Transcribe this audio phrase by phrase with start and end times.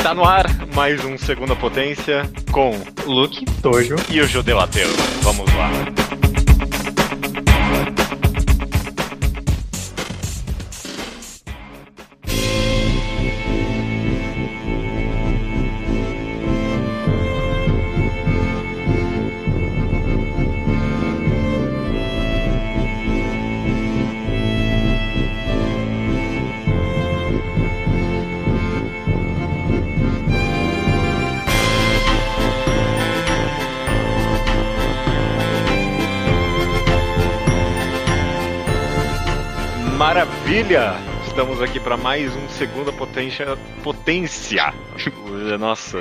[0.00, 2.70] Está no ar mais um Segunda Potência com
[3.04, 3.96] Luke, Tojo.
[4.08, 4.88] e o Judeu Ateu.
[5.20, 5.99] Vamos lá.
[41.26, 43.58] Estamos aqui para mais um Segunda Potência.
[43.82, 44.72] Potência!
[45.58, 45.98] Nossa,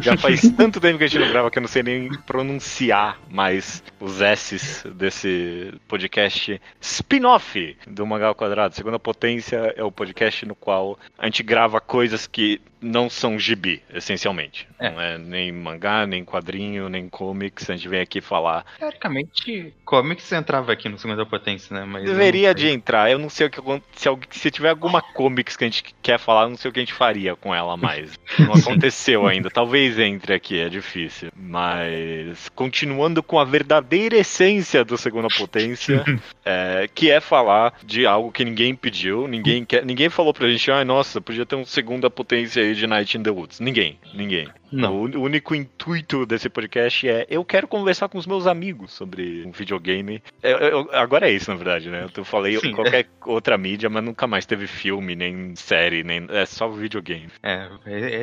[0.00, 3.18] já faz tanto tempo que a gente não grava que eu não sei nem pronunciar
[3.30, 8.74] mais os S's desse podcast spin-off do Mangal Quadrado.
[8.74, 13.80] Segunda Potência é o podcast no qual a gente grava coisas que não são gibi,
[13.94, 14.68] essencialmente.
[14.78, 14.90] É.
[14.90, 17.70] Não é nem mangá, nem quadrinho, nem comics.
[17.70, 21.84] A gente vem aqui falar teoricamente, comics entrava aqui no Segunda Potência, né?
[21.84, 23.10] Mas Deveria de entrar.
[23.10, 23.60] Eu não sei o que
[23.92, 26.80] se, se tiver alguma comics que a gente quer falar, eu não sei o que
[26.80, 28.18] a gente faria com ela mais.
[28.38, 29.50] Não aconteceu ainda.
[29.50, 31.30] Talvez entre aqui, é difícil.
[31.36, 36.04] Mas continuando com a verdadeira essência do Segunda Potência,
[36.44, 40.70] é, que é falar de algo que ninguém pediu, ninguém quer, ninguém falou pra gente,
[40.70, 43.60] ai nossa, podia ter um Segunda Potência aí de Night in the Woods.
[43.60, 44.48] Ninguém, ninguém.
[44.72, 45.02] Não.
[45.02, 49.50] O, único intuito desse podcast é eu quero conversar com os meus amigos sobre um
[49.52, 50.22] videogame.
[50.42, 52.08] Eu- eu- agora é isso, na verdade, né?
[52.16, 52.72] Eu falei Sim.
[52.72, 56.26] qualquer outra mídia, mas nunca mais teve filme, nem série, nem.
[56.30, 57.28] É só videogame.
[57.42, 57.68] É,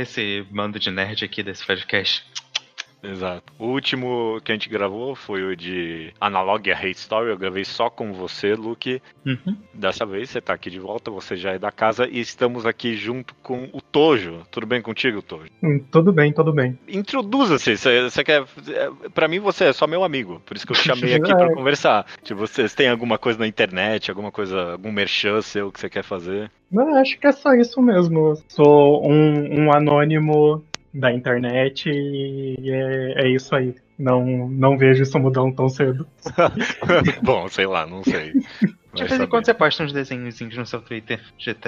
[0.01, 2.25] esse bando de nerd aqui desse podcast.
[3.01, 3.53] Exato.
[3.57, 7.29] O último que a gente gravou foi o de Analog a Hate Story.
[7.29, 9.01] Eu gravei só com você, Luke.
[9.25, 9.55] Uhum.
[9.73, 12.95] Dessa vez você tá aqui de volta, você já é da casa e estamos aqui
[12.95, 14.41] junto com o Tojo.
[14.51, 15.45] Tudo bem contigo, Tojo?
[15.63, 16.77] Hum, Tudo bem, tudo bem.
[16.87, 17.77] Introduza-se.
[17.77, 18.43] Você quer.
[18.69, 20.41] é, Pra mim, você é só meu amigo.
[20.45, 21.53] Por isso que eu te chamei aqui pra É.
[21.55, 22.05] conversar.
[22.23, 26.03] Tipo, vocês têm alguma coisa na internet, alguma coisa, algum merchan seu que você quer
[26.03, 26.51] fazer?
[26.71, 28.35] Não, acho que é só isso mesmo.
[28.47, 30.63] Sou um, um anônimo
[30.93, 33.75] da internet e é, é isso aí.
[33.97, 36.07] Não, não vejo isso mudando tão cedo.
[37.21, 38.33] Bom, sei lá, não sei.
[38.93, 41.19] De Vai vez em quando você posta uns desenhozinhos no seu Twitter.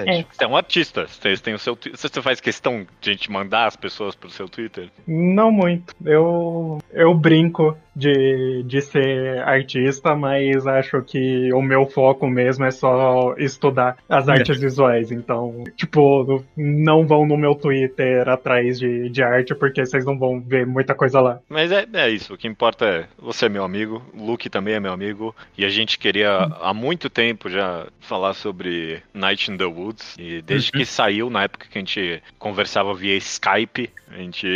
[0.06, 0.24] É.
[0.30, 1.06] Você é um artista.
[1.06, 1.78] Você tem o seu.
[1.94, 4.88] Você faz questão de a gente mandar as pessoas pro seu Twitter?
[5.06, 5.94] Não muito.
[6.04, 12.70] Eu, eu brinco de, de ser artista, mas acho que o meu foco mesmo é
[12.70, 15.12] só estudar as artes visuais.
[15.12, 20.40] Então, tipo, não vão no meu Twitter atrás de, de arte, porque vocês não vão
[20.40, 21.38] ver muita coisa lá.
[21.48, 22.34] Mas é, é isso.
[22.34, 25.64] O que importa é você é meu amigo, o Luke também é meu amigo, e
[25.64, 30.16] a gente queria há muito tempo já falar sobre Night in the Woods.
[30.18, 34.46] E desde que saiu, na época que a gente conversava via Skype, a gente.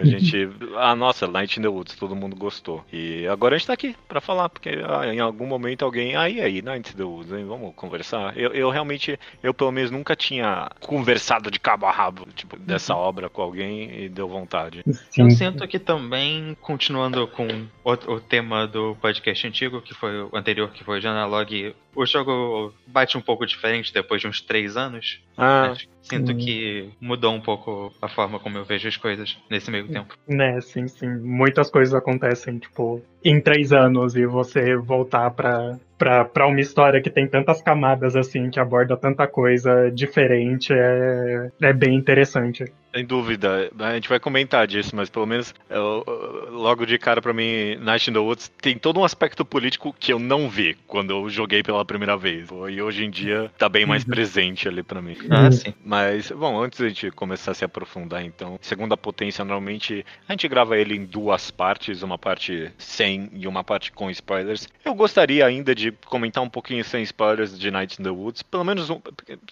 [0.00, 0.48] A gente.
[0.76, 2.84] Ah, nossa, Night in the Woods, todo mundo gostou.
[2.92, 6.16] E agora a gente tá aqui pra falar, porque ah, em algum momento alguém.
[6.16, 7.44] Ah, e aí, Night in the Woods, hein?
[7.44, 8.36] Vamos conversar.
[8.36, 12.94] Eu, eu realmente, eu pelo menos nunca tinha conversado de cabo a rabo, tipo, dessa
[12.94, 14.82] obra com alguém e deu vontade.
[14.86, 15.30] Eu Sim.
[15.30, 17.46] sinto que também, continuando com
[17.84, 21.74] o, o tema do podcast antigo, que foi o anterior, que foi o de Analog,
[21.94, 25.20] o jogo bate um pouco diferente depois de uns três anos.
[25.36, 26.36] Ah, Mas Sinto Sim.
[26.38, 30.14] que mudou um pouco a forma como eu vejo as coisas nesse meio tempo.
[30.28, 31.08] Né, sim, sim.
[31.18, 37.00] Muitas coisas acontecem, tipo, em três anos e você voltar pra, pra, pra uma história
[37.02, 42.64] que tem tantas camadas assim, que aborda tanta coisa diferente, é, é bem interessante.
[42.94, 47.20] Sem dúvida, a gente vai comentar disso, mas pelo menos eu- eu- logo de cara
[47.20, 50.74] pra mim, Night in the Woods tem todo um aspecto político que eu não vi
[50.86, 52.48] quando eu joguei pela primeira vez.
[52.70, 55.16] E hoje em dia tá bem mais presente ali pra mim.
[55.28, 55.52] Ah, Uhum.
[55.52, 55.74] sim.
[55.84, 55.95] Mas,
[56.36, 60.76] bom, antes da gente começar a se aprofundar, então, Segunda Potência, normalmente a gente grava
[60.76, 64.68] ele em duas partes, uma parte sem e uma parte com spoilers.
[64.84, 68.64] Eu gostaria ainda de comentar um pouquinho sem spoilers de Night in the Woods, pelo
[68.64, 69.00] menos um,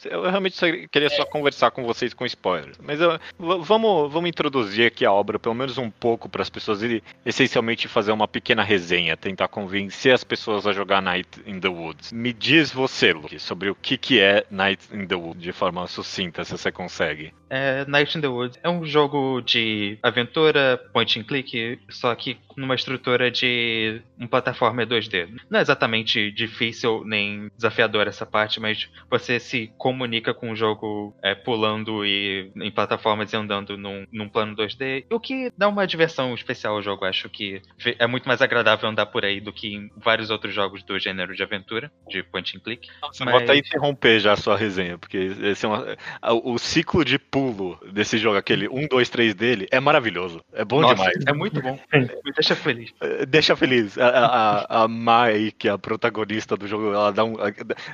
[0.05, 0.58] eu realmente
[0.88, 2.79] queria só conversar com vocês com spoilers.
[2.82, 6.82] Mas eu- vamos, vamos introduzir aqui a obra, pelo menos um pouco para as pessoas
[6.82, 11.69] e essencialmente fazer uma pequena resenha, tentar convencer as pessoas a jogar Night in the
[11.69, 12.12] Woods.
[12.12, 15.87] Me diz você, Luke, sobre o que, que é Night in the Woods de forma
[15.87, 17.32] sucinta, se você consegue.
[17.50, 22.38] É, Night in the Woods é um jogo de aventura, point and click, só que
[22.56, 25.28] numa estrutura de um plataforma 2D.
[25.50, 31.14] Não é exatamente difícil nem desafiador essa parte, mas você se comunica com o jogo
[31.22, 35.86] é, pulando e em plataformas e andando num, num plano 2D, o que dá uma
[35.86, 37.04] diversão especial ao jogo.
[37.04, 37.62] Acho que
[37.98, 41.34] é muito mais agradável andar por aí do que em vários outros jogos do gênero
[41.34, 42.88] de aventura, de point and click.
[43.02, 43.34] Nossa, mas...
[43.34, 45.96] vou até interromper já a sua resenha, porque esse é uma...
[46.22, 50.40] o ciclo de pulo desse jogo, aquele 1, 2, 3 dele, é maravilhoso.
[50.52, 51.16] É bom Nossa, demais.
[51.26, 51.78] É muito bom.
[51.92, 52.94] Me deixa feliz.
[53.00, 53.99] É, deixa feliz.
[53.99, 57.37] A, a, a Mai, que é a protagonista do jogo, ela dá, um,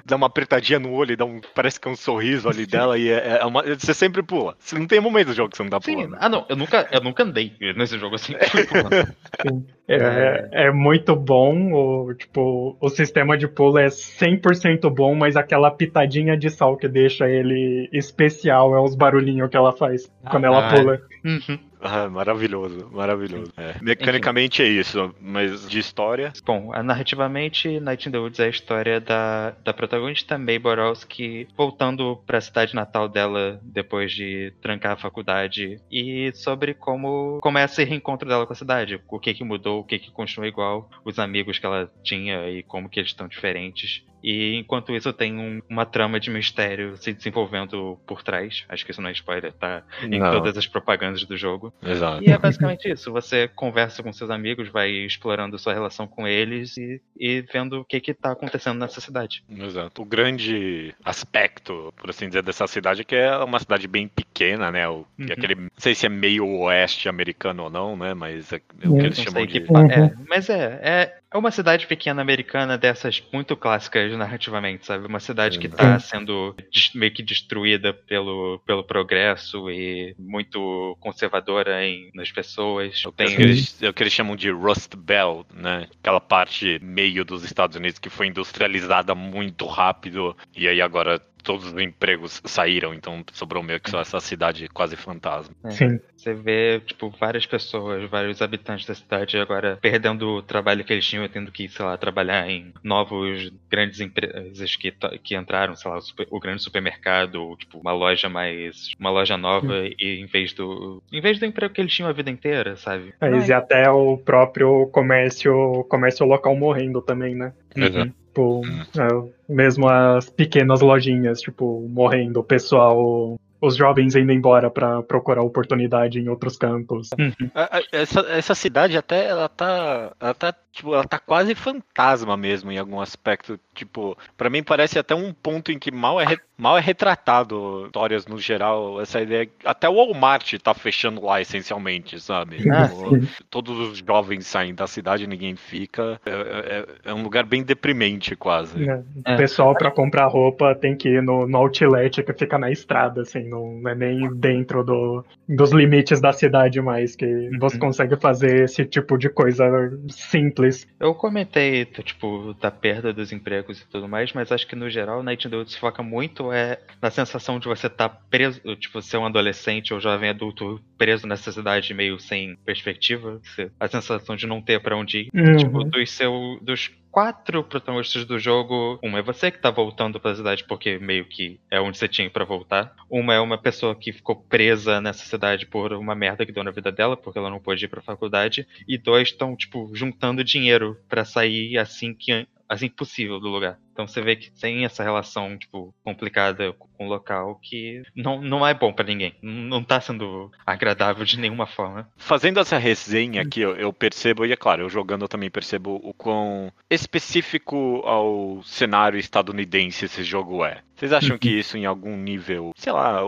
[0.05, 1.41] dá uma apertadinha no olho e dá um.
[1.55, 4.57] Parece que é um sorriso ali dela e é, é uma, você sempre pula.
[4.59, 6.17] Você não tem momento do jogo que você não dá pulando.
[6.19, 6.45] Ah, não.
[6.49, 8.35] Eu nunca, eu nunca andei nesse jogo assim.
[9.43, 9.67] Sim.
[9.89, 15.69] É, é, muito bom, o, tipo, o sistema de pulo é 100% bom, mas aquela
[15.69, 20.45] pitadinha de sal que deixa ele especial é os barulhinhos que ela faz ah, quando
[20.45, 21.01] ela pula.
[21.25, 21.70] Uhum.
[21.81, 23.53] Ah, maravilhoso, maravilhoso.
[23.57, 23.75] É.
[23.81, 24.71] Mecanicamente Enfim.
[24.71, 26.33] é isso, mas de história.
[26.45, 32.17] Bom, narrativamente, Night in the Woods é a história da, da protagonista May Borowski voltando
[32.27, 37.85] para a cidade natal dela depois de trancar a faculdade e sobre como começa é
[37.85, 40.91] esse reencontro dela com a cidade, o que que mudou, o que que continua igual,
[41.05, 44.03] os amigos que ela tinha e como que eles estão diferentes.
[44.23, 48.65] E enquanto isso tem um, uma trama de mistério se desenvolvendo por trás.
[48.69, 50.31] Acho que isso não é spoiler, tá em não.
[50.33, 51.73] todas as propagandas do jogo.
[51.83, 52.23] Exato.
[52.23, 53.13] E é basicamente isso.
[53.13, 57.85] Você conversa com seus amigos, vai explorando sua relação com eles e, e vendo o
[57.85, 59.43] que que tá acontecendo nessa cidade.
[59.51, 60.03] Exato.
[60.03, 64.71] O grande aspecto, por assim dizer, dessa cidade é que é uma cidade bem pequena,
[64.71, 64.89] né?
[64.89, 65.27] O, uhum.
[65.31, 68.15] aquele, não sei se é meio oeste americano ou não, né?
[68.15, 69.61] Mas é, é o que eles chamam de...
[69.61, 69.91] Que, uhum.
[69.91, 75.07] é, mas é, é, é uma cidade pequena americana dessas muito clássicas narrativamente, sabe?
[75.07, 76.57] Uma cidade que está sendo
[76.95, 83.01] meio que destruída pelo, pelo progresso e muito conservadora em, nas pessoas.
[83.05, 83.41] Eu tenho...
[83.41, 85.87] eles, é o que eles chamam de Rust Belt, né?
[86.01, 91.67] Aquela parte meio dos Estados Unidos que foi industrializada muito rápido e aí agora todos
[91.67, 95.55] os empregos saíram, então sobrou meio que só essa cidade quase fantasma.
[95.65, 95.71] É.
[95.71, 96.01] Sim.
[96.17, 101.07] Você vê, tipo, várias pessoas, vários habitantes da cidade agora perdendo o trabalho que eles
[101.07, 104.93] tinham, tendo que, sei lá, trabalhar em novos grandes empresas que,
[105.23, 108.91] que entraram, sei lá, o, super, o grande supermercado, tipo, uma loja mais.
[108.99, 111.03] uma loja nova, e em vez do.
[111.11, 113.15] em vez do emprego que eles tinham a vida inteira, sabe?
[113.21, 117.53] Mas e até o próprio comércio, comércio local morrendo também, né?
[117.75, 118.20] Exato.
[118.31, 125.03] Tipo, é, mesmo as pequenas lojinhas, tipo, morrendo, o pessoal os jovens indo embora para
[125.03, 127.11] procurar oportunidade em outros campos.
[127.19, 127.51] Uhum.
[127.93, 132.79] Essa, essa cidade até ela tá, ela tá tipo, ela tá quase fantasma mesmo em
[132.79, 133.59] algum aspecto.
[133.75, 136.27] Tipo, para mim parece até um ponto em que mal é,
[136.57, 139.01] mal é retratado histórias no geral.
[139.01, 139.49] Essa ideia.
[139.65, 142.59] Até o Walmart tá fechando lá, essencialmente, sabe?
[142.71, 146.21] Ah, tipo, todos os jovens saem da cidade, ninguém fica.
[146.25, 148.89] É, é, é um lugar bem deprimente, quase.
[148.89, 149.35] É.
[149.35, 153.23] O pessoal, para comprar roupa, tem que ir no, no outlet que fica na estrada,
[153.23, 157.59] assim, não é nem dentro do, dos limites da cidade mais, que uhum.
[157.59, 159.65] você consegue fazer esse tipo de coisa
[160.09, 160.87] simples simples.
[160.99, 165.23] Eu comentei, tipo, da perda dos empregos e tudo mais, mas acho que no geral
[165.23, 169.19] Night Woods se foca muito é na sensação de você estar tá preso, tipo, ser
[169.19, 173.41] um adolescente ou jovem adulto preso nessa cidade meio sem perspectiva,
[173.79, 175.57] a sensação de não ter para onde ir, uhum.
[175.57, 178.99] tipo, dos seu, dos quatro protagonistas do jogo.
[179.03, 182.31] Uma é você que tá voltando pra cidade porque meio que é onde você tinha
[182.31, 182.95] para voltar.
[183.09, 186.71] Uma é uma pessoa que ficou presa nessa cidade por uma merda que deu na
[186.71, 188.67] vida dela, porque ela não pôde ir pra faculdade.
[188.87, 193.79] E dois estão, tipo, juntando dinheiro para sair assim que assim possível do lugar.
[194.01, 198.67] Então você vê que tem essa relação, tipo, complicada com o local que não, não
[198.67, 199.35] é bom para ninguém.
[199.43, 202.09] Não tá sendo agradável de nenhuma forma.
[202.17, 206.01] Fazendo essa resenha aqui, eu, eu percebo, e é claro, eu jogando eu também percebo
[206.03, 210.81] o quão específico ao cenário estadunidense esse jogo é.
[210.95, 211.59] Vocês acham que uhum.
[211.59, 213.21] isso em algum nível, sei lá,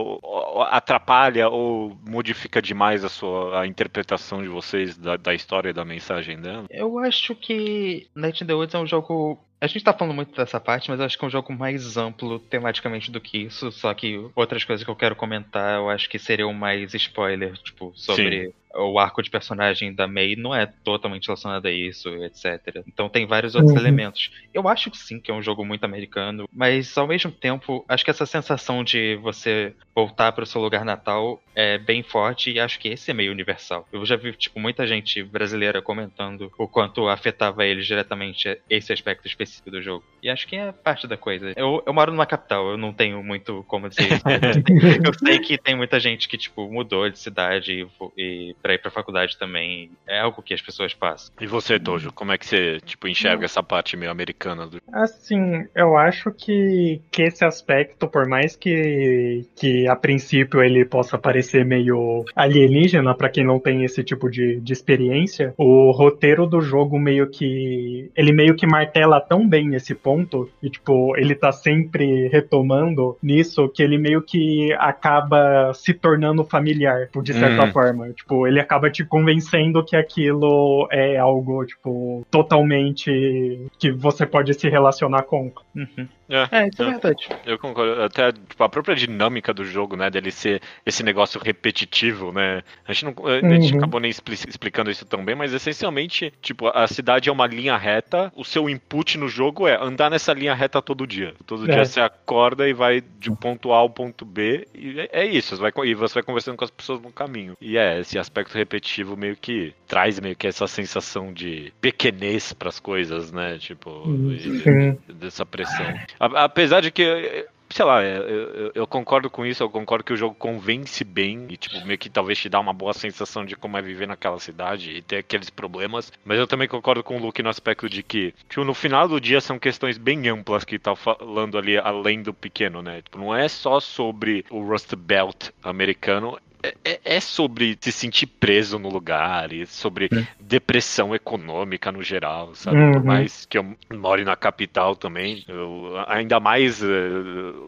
[0.71, 5.85] atrapalha ou modifica demais a sua a interpretação de vocês da, da história e da
[5.85, 6.67] mensagem dela?
[6.69, 10.35] Eu acho que Night in the Woods é um jogo a gente tá falando muito
[10.35, 13.71] dessa parte, mas acho que é um jogo mais amplo tematicamente do que isso.
[13.71, 17.93] Só que outras coisas que eu quero comentar, eu acho que seriam mais spoiler, tipo,
[17.95, 22.83] sobre Sim o arco de personagem da May não é totalmente relacionado a isso, etc.
[22.87, 23.79] Então tem vários outros uhum.
[23.79, 24.31] elementos.
[24.53, 28.05] Eu acho que sim, que é um jogo muito americano, mas ao mesmo tempo, acho
[28.05, 32.59] que essa sensação de você voltar para o seu lugar natal é bem forte e
[32.59, 33.87] acho que esse é meio universal.
[33.93, 39.27] Eu já vi, tipo, muita gente brasileira comentando o quanto afetava eles diretamente esse aspecto
[39.27, 40.05] específico do jogo.
[40.23, 41.53] E acho que é parte da coisa.
[41.57, 44.25] Eu, eu moro numa capital, eu não tenho muito como dizer isso.
[45.05, 47.87] eu sei que tem muita gente que, tipo, mudou de cidade
[48.17, 49.91] e, e pra ir pra faculdade também.
[50.07, 51.35] É algo que as pessoas passam.
[51.41, 55.67] E você, Tojo, como é que você, tipo, enxerga essa parte meio americana do Assim,
[55.75, 61.65] eu acho que, que esse aspecto, por mais que, que a princípio ele possa parecer
[61.65, 66.99] meio alienígena pra quem não tem esse tipo de, de experiência, o roteiro do jogo
[66.99, 68.11] meio que.
[68.17, 73.69] Ele meio que martela tão bem esse ponto, e tipo, ele tá sempre retomando nisso,
[73.69, 77.73] que ele meio que acaba se tornando familiar, tipo, de certa Hum.
[77.73, 78.11] forma.
[78.13, 84.69] Tipo, ele acaba te convencendo que aquilo é algo, tipo, totalmente que você pode se
[84.69, 85.51] relacionar com.
[85.75, 86.07] Uhum.
[86.33, 87.29] É, É, isso é verdade.
[87.45, 88.03] Eu concordo.
[88.03, 90.11] Até tipo, a própria dinâmica do jogo, né?
[90.11, 92.63] Dele ser esse negócio repetitivo, né?
[92.87, 93.79] A gente, não, a gente Uhum.
[93.79, 97.77] acabou nem expli- explicando isso tão bem, mas essencialmente, tipo, a cidade é uma linha
[97.77, 98.33] reta.
[98.35, 101.35] O seu input no jogo é andar nessa linha reta todo dia.
[101.47, 101.75] Todo É.
[101.75, 104.67] dia você acorda e vai de ponto A ao ponto B.
[104.75, 105.55] E é, é isso.
[105.57, 107.57] Você vai, e você vai conversando com as pessoas no caminho.
[107.61, 112.81] E é, esse aspecto repetitivo meio que traz meio que essa sensação de pequenez pras
[112.81, 113.59] coisas, né?
[113.59, 114.99] Tipo, e- Sim.
[115.13, 115.93] dessa pressão.
[116.31, 120.17] Apesar de que, sei lá, eu, eu- eu concordo com isso, eu concordo que o
[120.17, 123.77] jogo convence bem e, tipo, meio que talvez te dá uma boa sensação de como
[123.77, 126.13] é viver naquela cidade e ter aqueles problemas.
[126.25, 129.21] Mas eu também concordo com o Luke no aspecto de que, tipo, no final do
[129.21, 133.03] dia são questões bem amplas que tá falando ali além do pequeno, né?
[133.03, 136.39] Tipo, não é só sobre o Rust Belt americano.
[136.63, 140.09] É- É, é sobre se sentir preso no lugar e sobre
[140.41, 142.77] depressão econômica no geral, sabe?
[142.93, 143.07] Por Uhum.
[143.07, 146.87] mais que eu more na capital também, eu- ainda mais eh,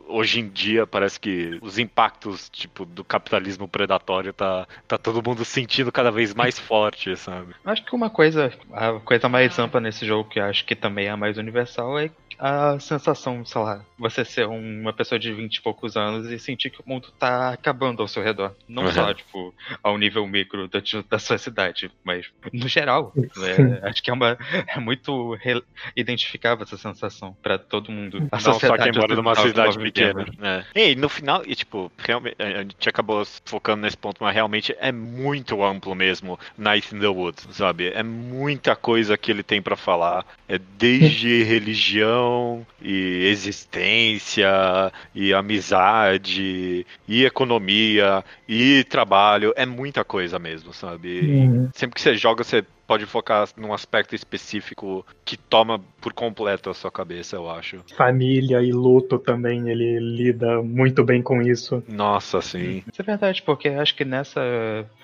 [0.08, 5.44] hoje em dia parece que os impactos tipo do capitalismo predatório tá, tá todo mundo
[5.44, 7.54] sentindo cada vez mais forte, sabe?
[7.64, 11.06] Acho que uma coisa, a coisa mais ampla nesse jogo que eu acho que também
[11.06, 15.56] é a mais universal é a sensação, sei lá, você ser uma pessoa de 20
[15.56, 18.54] e poucos anos e sentir que o mundo tá acabando ao seu redor.
[18.68, 18.92] Não Uhum.
[18.92, 23.12] só, tipo, ao nível micro da, da sua cidade, mas no geral.
[23.34, 23.78] Sim.
[23.82, 24.36] É, acho que é uma
[24.66, 25.62] é muito re-
[25.96, 28.18] identificável essa sensação pra todo mundo.
[28.30, 30.24] A Não só quem mora numa cidade pequena.
[30.24, 30.64] vivemos.
[30.74, 30.90] É.
[30.90, 34.90] E no final, e tipo, realmente, a gente acabou focando nesse ponto, mas realmente é
[34.92, 37.88] muito amplo mesmo Night in the Woods, sabe?
[37.88, 40.24] É muita coisa que ele tem pra falar.
[40.48, 42.23] É desde religião
[42.80, 49.52] e existência e amizade e economia e trabalho.
[49.56, 51.20] É muita coisa mesmo, sabe?
[51.20, 51.70] Uhum.
[51.72, 56.74] Sempre que você joga, você pode focar num aspecto específico que toma por completo a
[56.74, 57.78] sua cabeça, eu acho.
[57.96, 61.82] Família e luto também, ele lida muito bem com isso.
[61.88, 62.82] Nossa, sim.
[62.90, 64.40] Isso é verdade, porque acho que nessa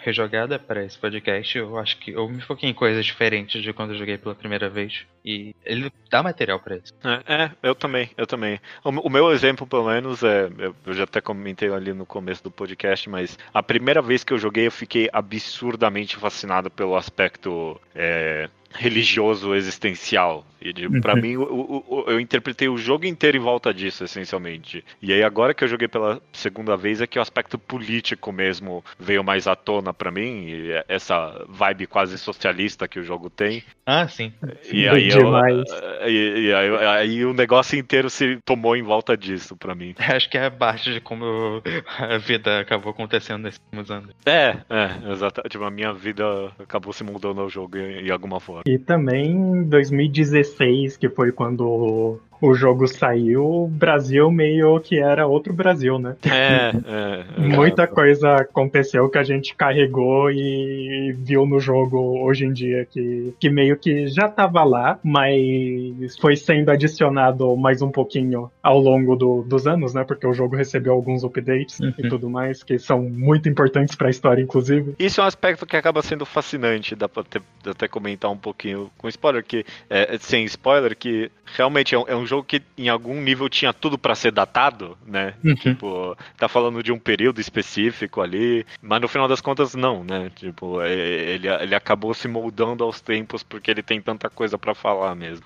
[0.02, 3.92] rejogada para esse podcast, eu acho que eu me foquei em coisas diferentes de quando
[3.92, 5.04] eu joguei pela primeira vez.
[5.24, 6.94] E ele dá material pra isso.
[7.04, 8.58] É, é, eu também, eu também.
[8.82, 10.50] O, o meu exemplo, pelo menos, é.
[10.58, 14.32] Eu, eu já até comentei ali no começo do podcast, mas a primeira vez que
[14.32, 17.69] eu joguei, eu fiquei absurdamente fascinado pelo aspecto.
[17.94, 20.44] É, religioso existencial.
[20.62, 21.20] E de, pra Uhum.
[21.22, 24.84] mim, o- o- o- eu interpretei o jogo inteiro em volta disso, essencialmente.
[25.00, 28.84] E aí, agora que eu joguei pela segunda vez, é que o aspecto político mesmo
[28.98, 30.44] veio mais à tona pra mim.
[30.48, 33.62] E é- essa vibe quase socialista que o jogo tem.
[33.86, 34.34] Ah, sim.
[34.70, 35.64] E aí, eu, Demais.
[36.06, 39.94] e, e aí, aí o negócio inteiro se tomou em volta disso pra mim.
[39.98, 41.62] Acho que é a parte de como eu-
[41.98, 44.14] a vida acabou acontecendo nesses últimos anos.
[44.26, 45.40] É, é, exato.
[45.48, 48.59] Tipo, a minha vida acabou se mudando ao jogo em, em alguma forma.
[48.66, 55.26] E também em 2016, que foi quando o jogo saiu, o Brasil meio que era
[55.26, 56.16] outro Brasil, né?
[56.24, 57.24] É, é.
[57.40, 57.94] Muita exato.
[57.94, 63.50] coisa aconteceu que a gente carregou e viu no jogo hoje em dia que, que
[63.50, 69.42] meio que já tava lá, mas foi sendo adicionado mais um pouquinho ao longo do-
[69.42, 70.04] dos anos, né?
[70.04, 72.08] Porque o jogo recebeu alguns updates e Uhum.
[72.08, 74.94] tudo mais, que são muito importantes pra história, inclusive.
[74.98, 78.90] Isso é um aspecto que acaba sendo fascinante, dá pra ter- até comentar um pouquinho
[78.96, 82.88] com spoiler, que é, sem spoiler, que realmente é um, é um jogo que em
[82.88, 85.34] algum nível tinha tudo pra ser datado, né?
[85.60, 90.30] Tipo, tá falando de um período específico ali, mas no final das contas não, né?
[90.36, 95.14] Tipo, ele, ele acabou se moldando aos tempos porque ele tem tanta coisa pra falar
[95.14, 95.44] mesmo.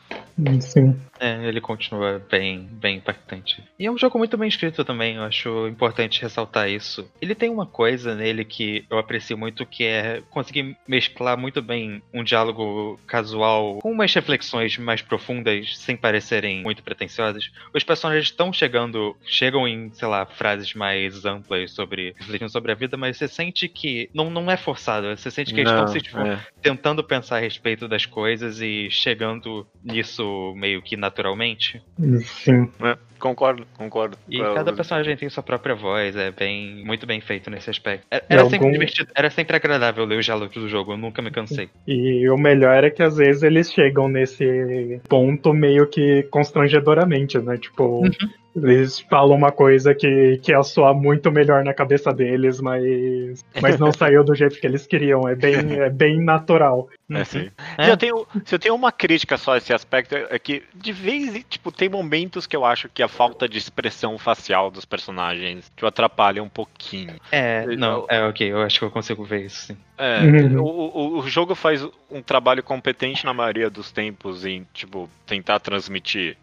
[0.60, 0.96] Sim.
[1.20, 3.62] É, ele continua bem, bem impactante.
[3.78, 7.08] E é um jogo muito bem escrito também, eu acho importante ressaltar isso.
[7.20, 12.02] Ele tem uma coisa nele que eu aprecio muito, que é conseguir mesclar muito bem
[12.12, 17.50] um diálogo casual com umas reflexões mais profundas, sem parecerem muito muito pretensiosas.
[17.72, 22.74] Os personagens estão chegando, chegam em, sei lá, frases mais amplas sobre refletindo sobre a
[22.74, 25.16] vida, mas você sente que não, não é forçado.
[25.16, 26.38] Você sente que eles estão se tipo, é.
[26.60, 31.80] tentando pensar a respeito das coisas e chegando nisso meio que naturalmente.
[32.24, 32.70] Sim.
[32.80, 32.98] É.
[33.24, 34.18] Concordo, concordo.
[34.28, 38.06] E cada personagem tem sua própria voz, é bem muito bem feito nesse aspecto.
[38.10, 41.30] Era, era sempre divertido, era sempre agradável ler os diálogos do jogo, eu nunca me
[41.30, 41.70] cansei.
[41.88, 47.56] E o melhor é que às vezes eles chegam nesse ponto meio que constrangedoramente, né?
[47.56, 48.10] Tipo, uhum.
[48.56, 53.78] Eles falam uma coisa que, que ia soar muito melhor na cabeça deles, mas, mas
[53.78, 55.28] não saiu do jeito que eles queriam.
[55.28, 56.88] É bem, é bem natural.
[57.10, 57.24] É, uhum.
[57.24, 57.50] sim.
[57.76, 57.84] É.
[57.84, 60.92] Se, eu tenho, se eu tenho uma crítica só a esse aspecto, é que de
[60.92, 64.84] vez em tipo, tem momentos que eu acho que a falta de expressão facial dos
[64.84, 67.14] personagens te atrapalha um pouquinho.
[67.30, 69.76] É, não, é ok, eu acho que eu consigo ver isso sim.
[69.96, 70.60] É, uhum.
[70.60, 75.60] o, o, o, jogo faz um trabalho competente na maioria dos tempos em, tipo, tentar
[75.60, 76.36] transmitir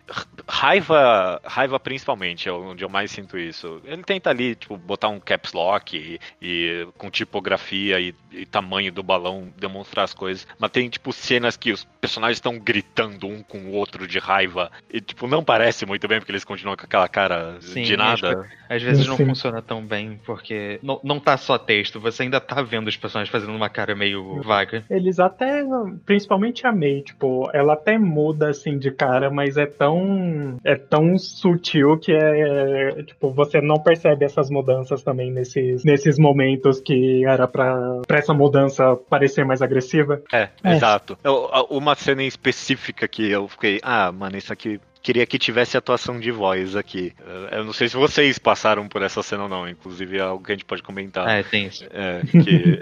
[0.48, 3.82] raiva, raiva principalmente, é onde eu mais sinto isso.
[3.84, 8.92] Ele tenta ali, tipo, botar um caps lock e, e com tipografia e, e, tamanho
[8.92, 13.44] do balão demonstrar as coisas, mas tem, tipo, cenas que os personagens estão gritando um
[13.44, 16.86] com o outro de raiva e, tipo, não parece muito bem porque eles continuam com
[16.86, 18.50] aquela cara Sim, de nada.
[18.70, 19.26] Às vezes não Sim.
[19.26, 23.30] funciona tão bem porque não, não tá só texto, você ainda tá vendo os personagens
[23.30, 24.84] fazendo fazendo uma cara meio vaga.
[24.90, 25.64] Eles até,
[26.06, 31.18] principalmente a May, tipo, ela até muda assim de cara, mas é tão é tão
[31.18, 37.26] sutil que é, é tipo, você não percebe essas mudanças também nesses, nesses momentos que
[37.26, 40.22] era pra, pra essa mudança parecer mais agressiva.
[40.32, 40.76] É, é.
[40.76, 41.18] exato.
[41.24, 45.78] Eu, uma cena em específica que eu fiquei, ah, mano, isso aqui queria que tivesse
[45.78, 47.14] atuação de voz aqui.
[47.52, 50.52] Eu não sei se vocês passaram por essa cena ou não, inclusive é algo que
[50.52, 51.28] a gente pode comentar.
[51.28, 51.86] É, tem isso.
[51.92, 52.80] É, que,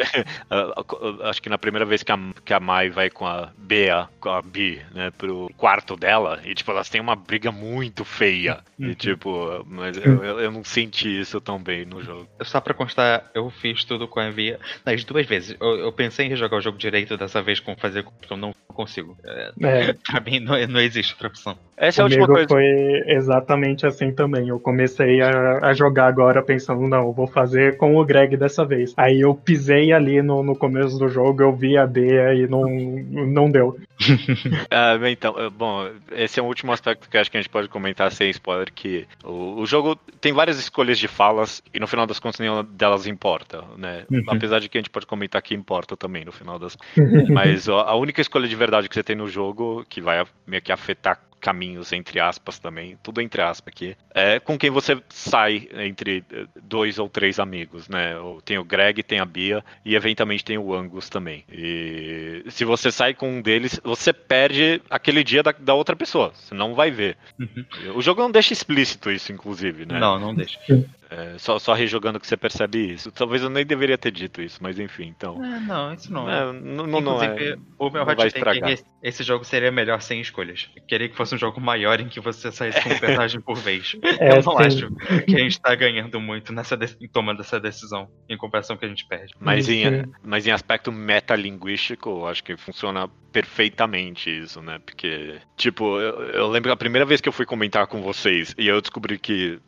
[1.23, 4.29] acho que na primeira vez que a, que a Mai vai com a Bea, com
[4.29, 8.59] a Bi, né, pro quarto dela, e tipo, elas têm uma briga muito feia.
[8.77, 8.89] Uhum.
[8.89, 12.27] E tipo, mas eu, eu, não senti isso tão bem no jogo.
[12.41, 15.55] Só pra constar, eu fiz tudo com a Bia nas duas vezes.
[15.59, 19.17] Eu, eu pensei em rejogar o jogo direito dessa vez com fazer, eu não consigo.
[19.23, 19.93] É, é.
[20.09, 21.57] Pra mim não, não existe outra opção.
[21.75, 22.47] Essa é coisa.
[22.47, 24.49] foi exatamente assim também.
[24.49, 28.93] Eu comecei a, a, jogar agora pensando, não, vou fazer com o Greg dessa vez.
[28.97, 32.63] Aí eu pisei ali no, no começo do jogo, eu vi a Bea e não,
[32.67, 33.77] não deu.
[34.71, 38.11] ah, então, bom, esse é o último aspecto que acho que a gente pode comentar
[38.11, 42.19] sem spoiler, que o, o jogo tem várias escolhas de falas e no final das
[42.19, 44.05] contas nenhuma delas importa, né?
[44.11, 44.23] Uhum.
[44.27, 46.77] Apesar de que a gente pode comentar que importa também no final das
[47.29, 50.61] Mas ó, a única escolha de verdade que você tem no jogo, que vai meio
[50.61, 55.67] que afetar caminhos, entre aspas também, tudo entre aspas aqui, é com quem você sai
[55.73, 58.13] entre eh, dois ou três amigos, né?
[58.43, 61.43] Tem o Greg, tem a Bia e eventualmente tem o Angus também.
[61.51, 66.31] E se você sai com um deles, você perde aquele dia da, da outra pessoa,
[66.33, 67.17] você não vai ver.
[67.39, 67.65] Uhum.
[67.95, 69.99] O jogo não deixa explícito isso, inclusive, né?
[69.99, 70.59] Não, não deixa.
[71.09, 73.11] É, só, só rejogando que você percebe isso.
[73.11, 75.43] Talvez eu nem deveria ter dito isso, mas enfim, então.
[75.43, 76.29] É, não, isso não.
[76.29, 80.69] É, não, não, não é, o meu hot take esse jogo seria melhor sem escolhas.
[80.75, 83.55] Eu queria que fosse um jogo maior em que você saísse com um personagem por
[83.57, 83.95] vez.
[84.19, 84.63] É, eu não sim.
[84.63, 88.83] acho que a gente tá ganhando muito nessa em tomando essa decisão, em comparação que
[88.83, 89.33] a gente perde.
[89.39, 89.83] Mas em,
[90.23, 94.79] mas em aspecto metalinguístico, eu acho que funciona perfeitamente isso, né?
[94.79, 98.67] Porque, tipo, eu, eu lembro a primeira vez que eu fui comentar com vocês e
[98.67, 99.59] eu descobri que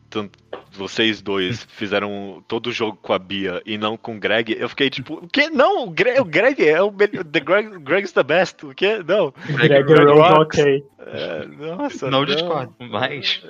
[0.71, 4.69] vocês dois fizeram todo o jogo com a Bia e não com o Greg, eu
[4.69, 5.49] fiquei tipo, o que?
[5.49, 9.03] Não, o Greg, o Greg é o the Greg, Greg's the best, o que?
[9.03, 9.33] Não.
[9.55, 10.85] Greg, Greg é ok.
[11.03, 12.25] É, nossa, não, não.
[12.25, 13.43] discordo, mas.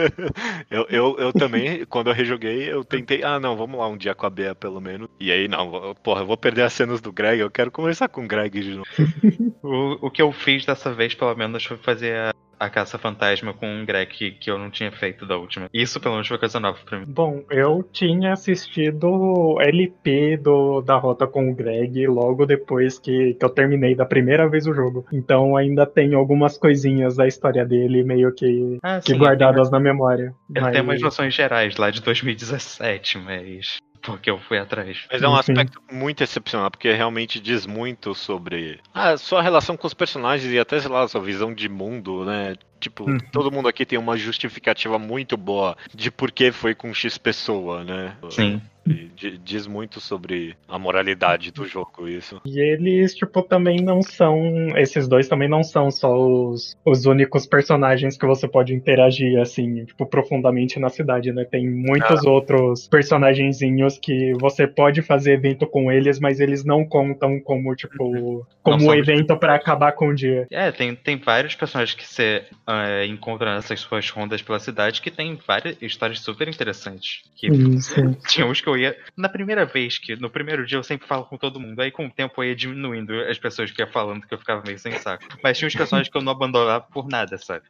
[0.70, 4.14] eu, eu, eu também, quando eu rejoguei, eu tentei, ah, não, vamos lá um dia
[4.14, 5.08] com a Bea pelo menos.
[5.20, 8.24] E aí, não, porra, eu vou perder as cenas do Greg, eu quero conversar com
[8.24, 8.88] o Greg de novo.
[9.62, 13.54] o, o que eu fiz dessa vez, pelo menos, foi fazer a a Caça Fantasma
[13.54, 15.68] com um Greg que, eu não tinha feito da última.
[15.72, 17.06] Isso, pelo menos, foi coisa nova pra mim.
[17.08, 23.44] Bom, eu tinha assistido LP do, da Rota com o Greg logo depois que, que
[23.44, 25.06] eu terminei da primeira vez o jogo.
[25.10, 29.80] Então ainda tem algumas coisinhas da história dele meio que, ah, que sim, guardadas na
[29.80, 30.34] memória.
[30.54, 30.72] Eu mas...
[30.72, 35.06] tenho umas noções gerais lá de 2017, mas porque eu fui atrás.
[35.10, 39.86] Mas é um aspecto muito excepcional, porque realmente diz muito sobre a sua relação com
[39.86, 42.54] os personagens e até, sei lá, a sua visão de mundo, né?
[42.78, 43.18] Tipo, uhum.
[43.30, 47.84] todo mundo aqui tem uma justificativa muito boa de por que foi com X pessoa,
[47.84, 48.16] né?
[48.30, 48.62] Sim.
[48.86, 52.40] E diz muito sobre a moralidade do jogo, isso.
[52.44, 54.36] E eles, tipo, também não são.
[54.76, 59.84] Esses dois também não são só os, os únicos personagens que você pode interagir, assim,
[59.84, 61.44] tipo, profundamente na cidade, né?
[61.44, 62.30] Tem muitos ah.
[62.30, 68.04] outros personagenzinhos que você pode fazer evento com eles, mas eles não contam como, tipo,
[68.04, 68.42] uhum.
[68.62, 70.46] como um evento para acabar com o dia.
[70.50, 75.10] É, tem, tem vários personagens que você uh, encontra nessas suas rondas pela cidade que
[75.10, 77.22] tem várias histórias super interessantes.
[77.36, 77.48] Que
[78.28, 78.96] tinha uns que eu ia.
[79.16, 81.80] Na primeira vez que, no primeiro dia, eu sempre falo com todo mundo.
[81.80, 84.62] Aí com o tempo eu ia diminuindo as pessoas que ia falando, que eu ficava
[84.64, 85.24] meio sem saco.
[85.42, 87.64] Mas tinha uns personagens que eu não abandonava por nada, sabe?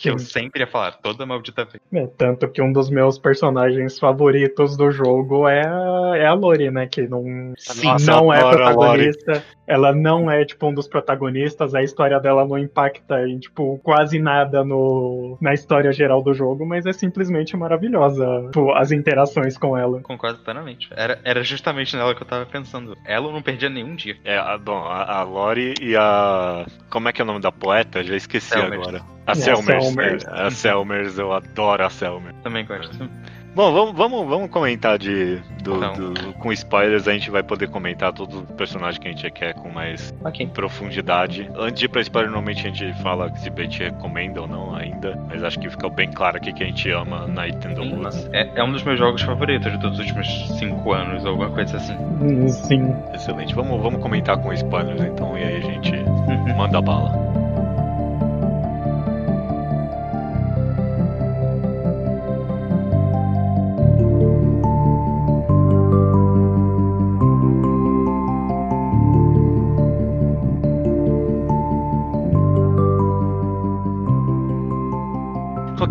[0.00, 1.80] Que eu sempre ia falar, toda maldita vez.
[1.92, 5.62] É, tanto que um dos meus personagens favoritos do jogo é,
[6.18, 6.86] é a Lori, né?
[6.86, 9.44] Que não, Sim, não é protagonista.
[9.66, 11.74] Ela não é, tipo, um dos protagonistas.
[11.74, 16.66] A história dela não impacta em, tipo, quase nada no, na história geral do jogo,
[16.66, 20.00] mas é simplesmente maravilhosa tipo, as interações com ela.
[20.02, 20.88] Concordo plenamente.
[20.94, 22.96] Era, era justamente nela que eu tava pensando.
[23.04, 24.16] Ela não perdia nenhum dia.
[24.24, 26.66] É, a, bom, a, a Lori e a.
[26.90, 28.02] Como é que é o nome da poeta?
[28.02, 28.82] Já esqueci Selmers.
[28.82, 29.02] agora.
[29.26, 29.84] A é, Selmers.
[29.84, 30.24] Selmers.
[30.24, 32.36] É, a Selmers, eu adoro a Selmers.
[32.42, 33.08] Também gosto.
[33.54, 35.40] Bom, vamos, vamos, vamos comentar de.
[35.62, 39.30] Do, do, com spoilers, a gente vai poder comentar todo o personagem que a gente
[39.30, 40.46] quer com mais okay.
[40.46, 41.48] profundidade.
[41.56, 44.74] Antes de ir pra spoiler, normalmente a gente fala se a gente recomenda ou não
[44.74, 45.16] ainda.
[45.28, 48.28] Mas acho que ficou bem claro aqui que a gente ama na Nintendo Woods.
[48.32, 50.26] É, é, um dos meus jogos favoritos dos últimos
[50.58, 51.96] 5 anos, alguma coisa assim.
[52.48, 52.92] Sim.
[53.14, 53.54] Excelente.
[53.54, 56.56] Vamos, vamos comentar com spoilers então, e aí a gente uhum.
[56.56, 57.43] manda bala.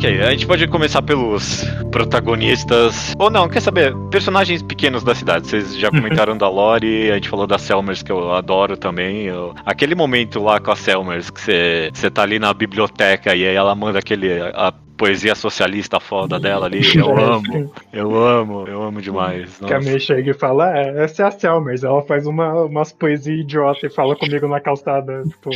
[0.04, 3.16] Ok, a gente pode começar pelos protagonistas.
[3.18, 3.96] Ou não, quer saber?
[4.12, 5.48] Personagens pequenos da cidade.
[5.48, 9.28] Vocês já comentaram da Lori, a gente falou da Selmers, que eu adoro também.
[9.28, 9.56] Eu...
[9.66, 13.56] Aquele momento lá com a Selmers, que você, você tá ali na biblioteca e aí
[13.56, 14.42] ela manda aquele.
[14.42, 16.80] A poesia socialista foda dela ali.
[16.96, 19.60] Eu amo, eu amo, eu amo demais.
[19.60, 19.66] Nossa.
[19.66, 22.94] Que a May chega e fala, é, essa é a Selmers, ela faz uma, umas
[22.94, 25.24] poesias idiota e fala comigo na calçada.
[25.24, 25.50] Tipo,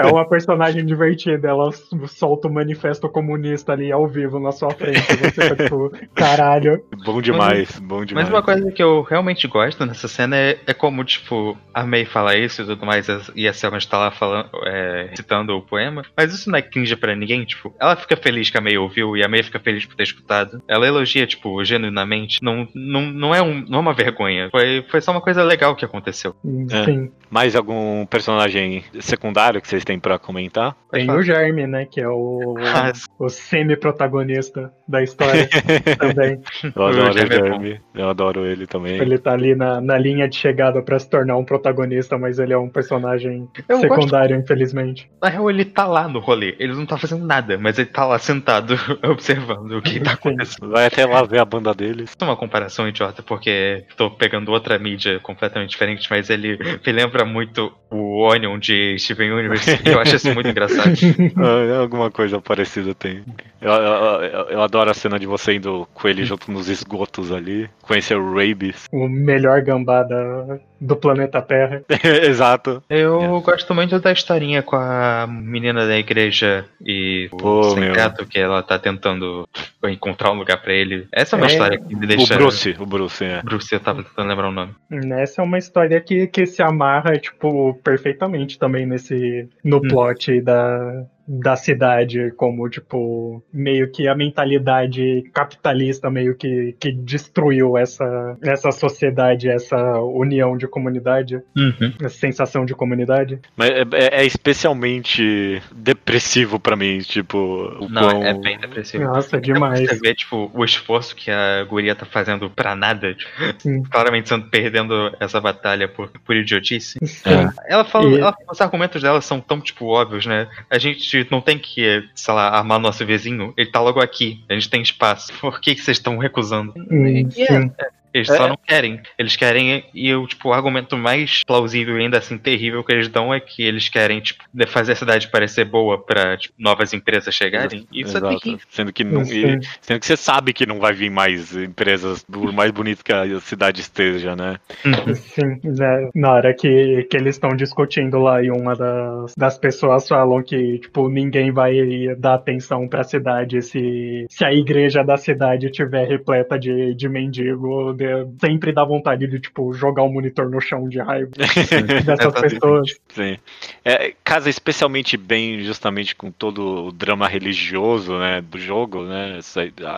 [0.00, 1.72] é uma personagem divertida, ela
[2.06, 5.00] solta o um manifesto comunista ali ao vivo na sua frente.
[5.00, 6.84] Você tá tipo, caralho.
[7.04, 8.28] Bom demais, mas, bom demais.
[8.28, 12.04] Mas uma coisa que eu realmente gosto nessa cena é, é como, tipo, a May
[12.04, 16.04] fala isso e tudo mais, e a Selma está lá falando, é, citando o poema,
[16.16, 19.16] mas isso não é cringe pra ninguém, tipo, ela fica feliz que a May ouviu
[19.16, 20.62] e a May fica feliz por ter escutado.
[20.68, 22.42] Ela elogia, tipo, genuinamente.
[22.42, 24.48] Não, não, não, é, um, não é uma vergonha.
[24.50, 26.34] Foi, foi só uma coisa legal que aconteceu.
[26.42, 27.06] Sim.
[27.06, 27.20] É.
[27.30, 30.76] Mais algum personagem secundário que vocês têm para comentar?
[30.90, 31.86] Tem o Germe, né?
[31.86, 35.48] Que é o, ah, o semi-protagonista da história
[35.98, 36.40] também.
[36.74, 37.80] Eu adoro o Germe.
[37.94, 39.00] É Eu adoro ele também.
[39.00, 42.52] Ele tá ali na, na linha de chegada para se tornar um protagonista, mas ele
[42.52, 44.44] é um personagem Eu secundário, gosto...
[44.44, 45.10] infelizmente.
[45.22, 46.56] Na real, ele tá lá no rolê.
[46.58, 48.74] Ele não tá fazendo nada, mas ele tá lá sentado
[49.04, 50.70] observando o que tá acontecendo.
[50.70, 52.16] Vai até lá ver a banda deles.
[52.18, 57.24] É uma comparação idiota, porque tô pegando outra mídia completamente diferente, mas ele me lembra
[57.24, 59.78] muito o Onion de Steven Universe.
[59.84, 60.90] eu acho isso muito engraçado.
[61.40, 63.22] É, alguma coisa parecida tem.
[63.60, 67.68] Eu, eu, eu, adoro a cena de você indo com ele junto nos esgotos ali,
[67.82, 68.86] conhecer o Rabies.
[68.92, 71.82] O melhor gambá da, do planeta Terra.
[72.24, 72.82] Exato.
[72.88, 73.40] Eu yeah.
[73.40, 78.62] gosto muito da historinha com a menina da igreja e Pô, o sindicato que ela
[78.62, 79.46] tá tentando
[79.84, 81.06] encontrar um lugar para ele.
[81.12, 82.34] Essa é uma é, história que me deixa.
[82.34, 83.42] O Bruce, o Bruce, é.
[83.42, 84.74] Bruce, eu tava tentando lembrar o nome.
[85.18, 89.48] Essa é uma história que, que se amarra, tipo, perfeitamente também nesse.
[89.62, 89.88] no hum.
[89.88, 97.76] plot da, da cidade, como, tipo, meio que a mentalidade capitalista meio que, que destruiu
[97.76, 101.92] essa, essa sociedade, essa união de comunidade, uhum.
[102.02, 103.38] essa sensação de comunidade.
[103.56, 107.38] Mas é, é, é especialmente depressivo para mim, tipo,
[107.80, 108.24] o Não, quão...
[108.24, 109.04] é bem depressivo.
[109.04, 109.80] Nossa, demais.
[109.80, 114.48] Você vê, tipo, o esforço que a guria tá fazendo pra nada, tipo, claramente sendo,
[114.48, 116.98] perdendo essa batalha por, por idiotice.
[117.24, 117.72] É.
[117.72, 118.18] Ela fala, e...
[118.18, 120.48] ela, os argumentos dela são tão, tipo, óbvios, né?
[120.68, 123.52] A gente não tem que, sei lá, armar nosso vizinho.
[123.56, 124.44] Ele tá logo aqui.
[124.48, 125.32] A gente tem espaço.
[125.40, 126.72] Por que, que vocês estão recusando?
[126.76, 128.36] Hum, é, eles é.
[128.36, 129.00] só não querem.
[129.18, 129.84] Eles querem.
[129.94, 133.40] E o, tipo, o argumento mais plausível e ainda assim terrível que eles dão é
[133.40, 137.86] que eles querem, tipo, fazer a cidade parecer boa pra tipo, novas empresas chegarem.
[137.92, 138.26] Isso é Exato.
[138.26, 138.66] é terrível.
[138.70, 142.52] Sendo que, não, e, sendo que você sabe que não vai vir mais empresas, por
[142.52, 144.56] mais bonito que a cidade esteja, né?
[144.84, 145.14] Uhum.
[145.14, 146.10] Sim, né?
[146.14, 150.78] Na hora que, que eles estão discutindo lá e uma das, das pessoas falam que,
[150.78, 151.74] tipo, ninguém vai
[152.18, 157.94] dar atenção pra cidade se, se a igreja da cidade tiver repleta de, de mendigo
[158.00, 162.54] de- sempre dá vontade de, tipo, jogar o monitor no chão de raiva dessas Exatamente.
[162.54, 162.90] pessoas.
[163.08, 163.36] Sim.
[163.84, 169.38] É, casa especialmente bem justamente com todo o drama religioso, né, do jogo, né?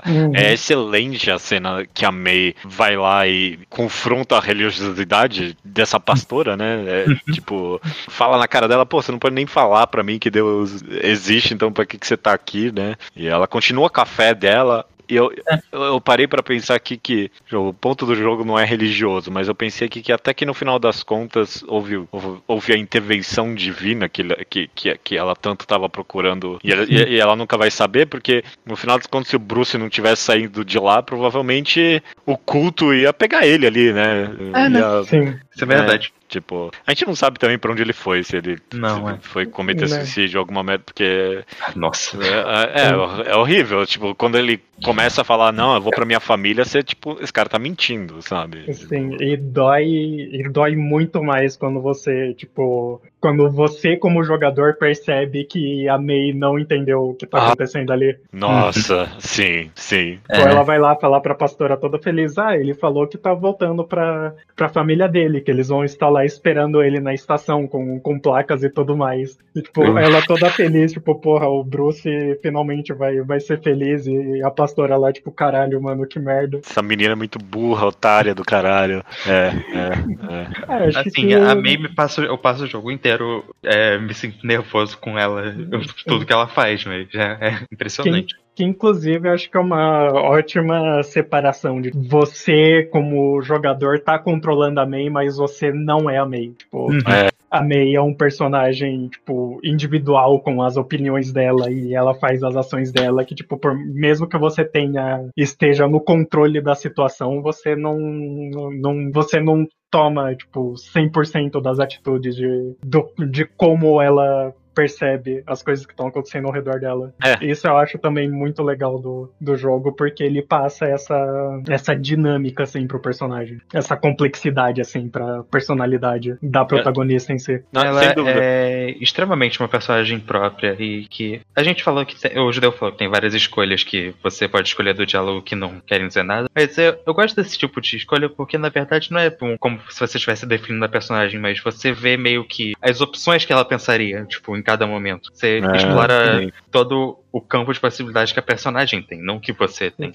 [0.06, 0.32] Uhum.
[0.34, 6.56] É excelente a cena que a May vai lá e confronta a religiosidade dessa pastora,
[6.56, 6.84] né?
[6.86, 10.30] É, tipo, fala na cara dela, pô, você não pode nem falar pra mim que
[10.30, 12.96] Deus existe, então pra que, que você tá aqui, né?
[13.14, 14.84] E ela continua com a fé dela.
[15.12, 15.30] E eu,
[15.70, 19.46] eu, eu parei pra pensar aqui que o ponto do jogo não é religioso, mas
[19.46, 23.54] eu pensei aqui que até que no final das contas houve, houve, houve a intervenção
[23.54, 27.58] divina que, que, que, que ela tanto estava procurando e ela, e- e ela nunca
[27.58, 31.02] vai saber, porque no final das contas, se o Bruce não tivesse saído de lá,
[31.02, 34.30] provavelmente o culto ia pegar ele ali, né?
[34.54, 34.78] É, né?
[34.80, 35.38] Ia- Sim.
[35.54, 36.12] Isso é verdade.
[36.32, 39.18] Tipo, a gente não sabe também pra onde ele foi, se ele, Não, se é.
[39.20, 39.88] foi cometer Né.
[39.98, 41.44] suicídio, alguma merda, porque
[41.76, 42.16] Nossa.
[42.24, 43.84] é, é, é horrível.
[43.84, 47.32] Tipo, quando ele começa a falar, não, eu vou pra minha família, você, tipo, esse
[47.32, 48.72] cara tá mentindo, sabe?
[48.72, 55.44] Sim, e dói, e dói muito mais quando você, tipo, quando você como jogador percebe
[55.44, 57.46] que a May não entendeu o que tá Ah.
[57.48, 58.16] acontecendo ali.
[58.32, 60.18] Nossa, sim, sim.
[60.30, 60.38] É.
[60.38, 63.84] Então ela vai lá falar pra pastora toda feliz, ah, ele falou que tá voltando
[63.84, 68.18] pra, pra família dele, que eles vão estar lá esperando ele na estação com, com
[68.18, 69.36] placas e tudo mais.
[69.54, 69.98] E, tipo, Uhum.
[69.98, 72.08] ela toda feliz, tipo, porra, o Bruce
[72.40, 76.58] finalmente vai, vai ser feliz e a pastora lá, tipo, caralho, mano, que merda.
[76.64, 79.02] Essa menina é muito burra, otária do caralho.
[79.26, 80.86] É, é, é.
[80.88, 81.34] Acho Assim, que...
[81.34, 85.54] a May me passa, eu passo o jogo inteiro é, me sinto nervoso com ela,
[85.70, 88.36] eu- tudo que ela faz, mas já é impressionante.
[88.54, 94.86] Que inclusive acho que é uma ótima separação de você, como jogador, tá controlando a
[94.86, 96.50] May, mas você não é a May.
[96.50, 97.28] Tipo, É.
[97.50, 102.56] a May é um personagem, tipo, individual com as opiniões dela e ela faz as
[102.56, 107.74] ações dela, que, tipo, por, mesmo que você tenha, esteja no controle da situação, você
[107.74, 115.42] não, não você não toma, tipo, 100% das atitudes de, do, de como ela percebe
[115.46, 117.12] as coisas que estão acontecendo ao redor dela.
[117.22, 117.44] É.
[117.44, 122.62] Isso eu acho também muito legal do, do jogo, porque ele passa essa, essa dinâmica,
[122.64, 123.60] assim, pro personagem.
[123.72, 127.62] Essa complexidade, assim, pra personalidade da protagonista em si.
[127.72, 128.40] Não, ela sem dúvida.
[128.42, 132.92] é extremamente uma personagem própria e que a gente falou que tem, o Judeu falou
[132.92, 136.48] que tem várias escolhas que você pode escolher do diálogo que não querem dizer nada.
[136.54, 140.00] Mas eu, eu gosto desse tipo de escolha porque na verdade não é como se
[140.00, 144.24] você estivesse definindo a personagem, mas você vê meio que as opções que ela pensaria,
[144.24, 145.28] tipo, em cada momento.
[145.34, 146.52] Você É, explora sim.
[146.70, 150.12] todo o campo de possibilidades que a personagem tem, não que você tem.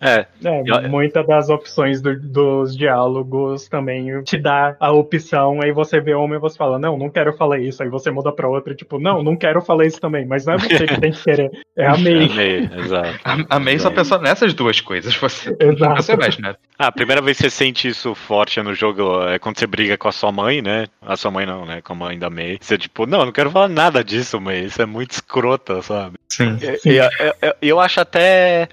[0.00, 6.00] É, É, muitas das opções do- dos diálogos também te dá a opção, aí você
[6.00, 8.74] vê uma e você fala, não, não quero falar isso, aí você muda pra outra,
[8.74, 11.50] tipo, não, não quero falar isso também, mas não é você que tem que querer,
[11.76, 12.24] é a May.
[12.30, 13.18] amei, exato.
[13.24, 15.94] A, a May só pensou nessas duas coisas, você Exato.
[15.94, 16.54] pensou mais, né?
[16.78, 19.96] Ah, a primeira vez que você sente isso forte no jogo é quando você briga
[19.96, 20.86] com a sua mãe, né?
[21.02, 21.80] A sua mãe não, né?
[21.80, 22.58] Com a mãe da May.
[22.60, 24.64] Você, tipo, não, eu não quero falar nada disso, May.
[24.66, 26.16] Isso é muito escrota, sabe?
[26.28, 26.57] Sim.
[26.84, 28.68] E, e- e- eu acho até,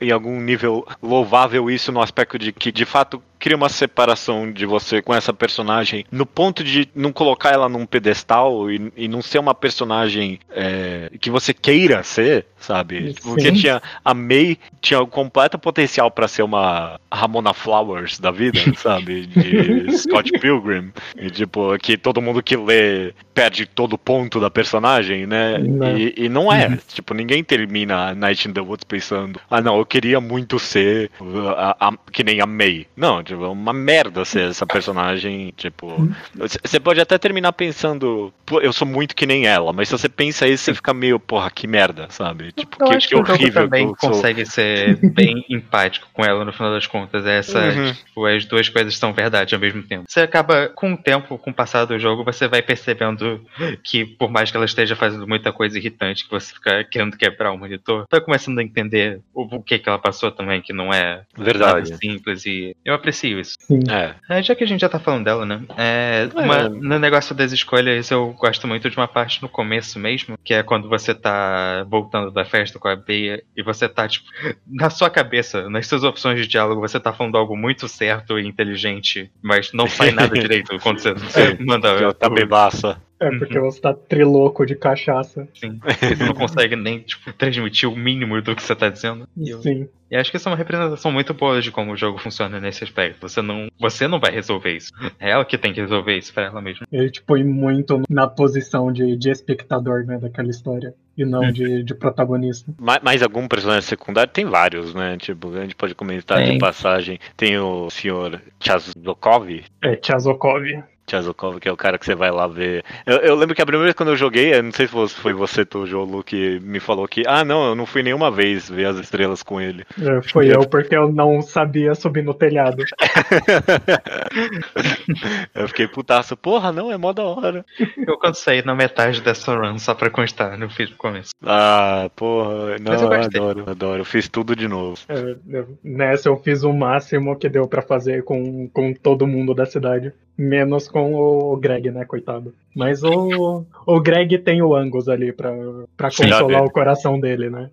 [0.00, 4.64] em algum nível, louvável isso no aspecto de que, de fato, cria uma separação de
[4.66, 9.22] você com essa personagem no ponto de não colocar ela num pedestal e, e não
[9.22, 13.12] ser uma personagem é, que você queira ser, sabe?
[13.14, 13.20] Sim.
[13.22, 18.60] Porque tinha a May tinha o completo potencial pra ser uma Ramona Flowers da vida,
[18.76, 19.26] sabe?
[19.26, 20.92] De Scott Pilgrim.
[21.16, 25.58] E tipo, que todo mundo que lê perde todo o ponto da personagem, né?
[25.58, 25.98] Não.
[25.98, 26.78] E, e não é.
[26.88, 31.10] Tipo, ninguém termina Night in the Woods pensando, ah não, eu queria muito ser
[31.56, 32.86] a- a- que nem a May.
[32.96, 36.08] Não, tipo, é uma merda ser essa personagem, tipo.
[36.48, 40.08] c- Você pode até terminar pensando, eu sou muito que nem ela, mas se você
[40.08, 42.52] pensa isso, você fica meio, porra, que merda, sabe?
[42.52, 43.64] Tipo, Eu que, acho que que, o horrível.
[43.64, 44.10] também que eu sou.
[44.10, 47.26] consegue ser bem empático com ela no final das contas.
[47.26, 47.92] Essa, Uhum.
[47.92, 50.04] tipo, as duas coisas são verdade ao mesmo tempo.
[50.08, 53.40] Você acaba, com o tempo, com o passar do jogo, você vai percebendo
[53.82, 57.52] que, por mais que ela esteja fazendo muita coisa irritante, que você fica querendo quebrar
[57.52, 60.92] o monitor, tá começando a entender o, o que que ela passou também, que não
[60.92, 61.96] é Verdade.
[61.96, 62.44] simples.
[62.46, 63.54] E eu aprecio isso.
[63.60, 63.80] Sim.
[63.90, 64.14] É.
[64.38, 65.62] É, já que a gente já tá falando dela, né?
[65.76, 70.36] É, uma- no negócio das escolhas, eu gosto muito de uma parte no começo mesmo,
[70.44, 74.26] que é quando você tá voltando da festa com a Beia e você tá, tipo,
[74.66, 78.46] na sua cabeça, nas suas opções de diálogo, você tá falando algo muito certo e
[78.46, 82.12] inteligente, mas não sai nada direito quando você, você manda.
[82.14, 83.00] Tá bebaça.
[83.18, 85.48] É porque você tá triloco de cachaça.
[85.54, 85.78] Sim.
[85.98, 89.26] Você não consegue nem tipo, transmitir o mínimo do que você tá dizendo.
[89.36, 89.88] E eu- Sim.
[90.08, 92.84] E acho que isso é uma representação muito boa de como o jogo funciona nesse
[92.84, 93.18] aspecto.
[93.28, 94.92] Você não, você não vai resolver isso.
[95.18, 96.86] É ela que tem que resolver isso pra ela mesma.
[96.92, 100.94] Ele, tipo, ir muito na posição de, de espectador, né, daquela história.
[101.18, 102.70] E não de, de protagonista.
[102.78, 104.30] Ma- Mais algum personagem secundário?
[104.30, 105.16] Tem vários, né?
[105.16, 106.52] Tipo, a gente pode comentar Tem.
[106.52, 107.18] de passagem.
[107.36, 109.48] Tem o senhor Chazokov,
[109.82, 110.62] É, Chazokov.
[111.08, 112.84] Chazokov, que é o cara que você vai lá ver.
[113.04, 115.32] Eu, eu lembro que a primeira vez quando eu joguei, eu não sei se foi
[115.32, 118.98] você, Tojolo, que me falou que, ah, não, eu não fui nenhuma vez ver as
[118.98, 119.84] estrelas com ele.
[120.00, 122.84] É, foi eu porque eu não sabia subir no telhado.
[125.54, 127.64] eu fiquei putaço, porra, não, é mó da hora.
[127.96, 131.30] Eu quando saí na metade dessa run, só pra constar, não fiz no começo.
[131.44, 134.00] Ah, porra, não, eu eu adoro, adoro.
[134.00, 134.98] Eu fiz tudo de novo.
[135.08, 139.54] É, eu- nessa eu fiz o máximo que deu pra fazer com, com todo mundo
[139.54, 140.12] da cidade.
[140.38, 142.52] Menos com o Greg, né, coitado.
[142.74, 145.50] Mas o, o Greg tem o Angus ali pra,
[145.96, 147.70] pra consolar o coração dele, né?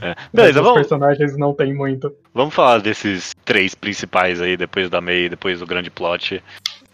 [0.00, 0.14] É.
[0.14, 2.10] Mas Beleza, os vamos, personagens não tem muito.
[2.32, 6.42] vamos falar desses três principais aí, depois da May, depois do grande plot.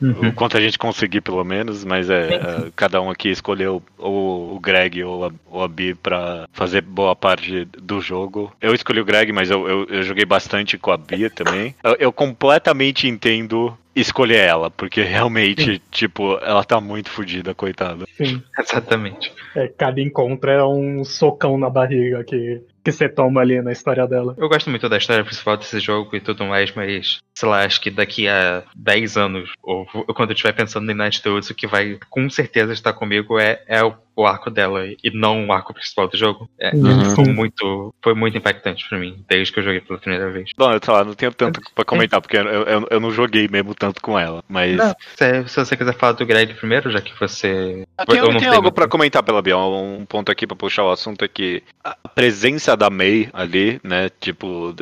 [0.03, 2.41] O quanto a gente conseguir, pelo menos, mas é, é,
[2.75, 7.15] cada um aqui escolheu ou o Greg ou a, ou a Bi pra fazer boa
[7.15, 8.53] parte do jogo.
[8.61, 11.75] Eu escolhi o Greg, mas eu, eu, eu joguei bastante com a Bia também.
[11.83, 18.05] Eu, eu completamente entendo escolher ela, porque realmente, tipo, ela tá muito fodida, coitada.
[18.17, 18.43] Sim.
[18.59, 19.33] Exatamente.
[19.55, 24.07] É, cada encontro é um socão na barriga que, que você toma ali na história
[24.07, 24.35] dela.
[24.37, 27.81] Eu gosto muito da história principal desse jogo e tudo mais, mas sei lá, acho
[27.81, 31.67] que daqui a 10 anos, ou quando eu estiver pensando em Night Dudes, o que
[31.67, 35.75] vai com certeza estar comigo é, é o, o arco dela e não o arco
[35.75, 36.49] principal do jogo.
[36.59, 37.15] É, Uhum.
[37.15, 40.51] foi, muito, foi muito impactante pra mim, desde que eu joguei pela primeira vez.
[40.57, 43.49] Bom, eu sei lá, não tenho tanto pra comentar, porque eu, eu, eu não joguei
[43.49, 44.77] mesmo tanto com ela, mas.
[44.77, 47.87] Não, se, se você quiser falar do Greg primeiro, já que você.
[47.97, 48.75] Ah, Tem, eu não tem algo muito.
[48.75, 52.77] pra comentar pela Biel, um ponto aqui pra puxar o assunto é que a presença
[52.77, 54.75] da May ali, né, tipo,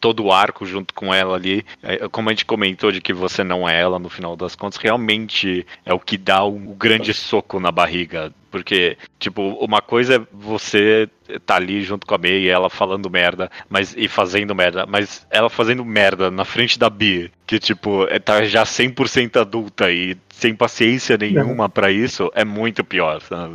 [0.00, 3.42] todo o arco junto com ela ali, é, como a gente comentou de que você
[3.42, 7.58] não é ela no final das contas, realmente é o que dá um grande soco
[7.60, 11.08] na barriga, porque, tipo, uma coisa é você
[11.44, 15.26] tá ali junto com a May e ela falando merda, mas e fazendo merda, mas
[15.30, 20.16] ela fazendo merda na frente da Bi, que tipo, é, tá já 100% adulta e
[20.30, 23.54] sem paciência nenhuma pra isso, é muito pior, sabe?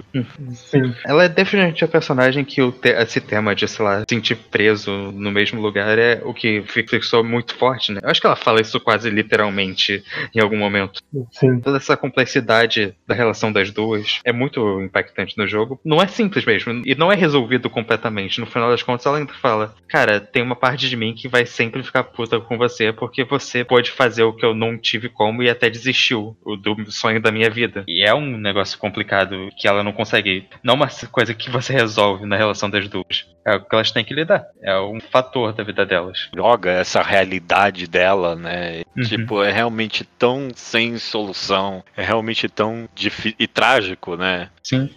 [0.56, 0.96] Sim.
[1.06, 4.36] Ela é definitivamente a personagem que o te- esse tema de, sei lá, se sentir
[4.36, 8.00] preso no mesmo lugar é o que fi- fixou muito forte, né?
[8.02, 10.04] Eu acho que ela fala isso quase literalmente
[10.34, 11.02] em algum momento.
[11.32, 11.60] Sim.
[11.60, 15.80] Toda essa complexidade da relação das duas é muito impactante no jogo.
[15.86, 18.40] Não é simples mesmo, e não é resolvido completamente.
[18.40, 21.46] No final das contas, ela ainda fala: Cara, tem uma parte de mim que vai
[21.46, 25.44] sempre ficar puta com você, porque você pode fazer o que eu não tive como
[25.44, 27.84] e até desistiu o do sonho da minha vida.
[27.88, 30.48] E é um negócio complicado que ela não consegue.
[30.64, 33.26] Não é uma coisa que você resolve na relação das duas.
[33.46, 34.46] É o que elas têm que lidar.
[34.62, 36.30] É um fator da vida delas.
[36.36, 38.82] Joga essa realidade dela, né?
[38.96, 39.04] Uhum.
[39.04, 44.50] Tipo, é realmente tão sem solução, é realmente tão difícil e trágico, né?
[44.64, 44.90] Sim.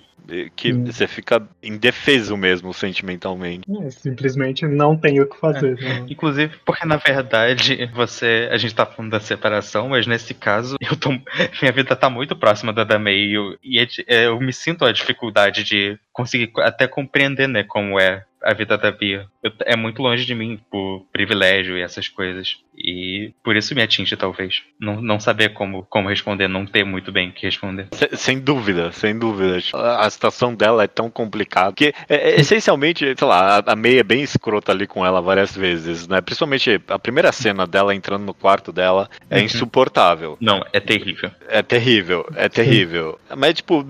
[0.56, 0.84] Que Sim.
[0.84, 3.64] você fica indefeso mesmo sentimentalmente.
[3.82, 5.76] É, simplesmente não tem o que fazer.
[5.78, 6.06] né?
[6.08, 8.48] Inclusive, porque na verdade, você.
[8.50, 11.10] A gente tá falando da separação, mas nesse caso, eu tô.
[11.60, 13.14] Minha vida tá muito próxima da da May.
[13.14, 17.62] E eu, e é é, eu me sinto a dificuldade de conseguir até compreender, né,
[17.62, 19.26] como é a vida da Bia.
[19.42, 22.58] Eu- é muito longe de mim, por privilégio e essas coisas.
[22.76, 24.62] E por isso me atinge, talvez.
[24.78, 27.86] Não, não saber como, como responder, não ter muito bem o que responder.
[27.92, 29.58] Se- Sem dúvida, sem dúvida.
[29.72, 33.76] A a situação dela é tão complicada que, é, é, essencialmente, sei lá, a- a
[33.76, 36.20] May é bem escrota ali com ela várias vezes, né?
[36.20, 39.44] Principalmente a primeira cena dela entrando no quarto dela é Uhum.
[39.44, 40.36] insuportável.
[40.38, 41.30] Não, é terrível.
[41.48, 43.18] É terrível, é terrível.
[43.34, 43.86] Mas, tipo,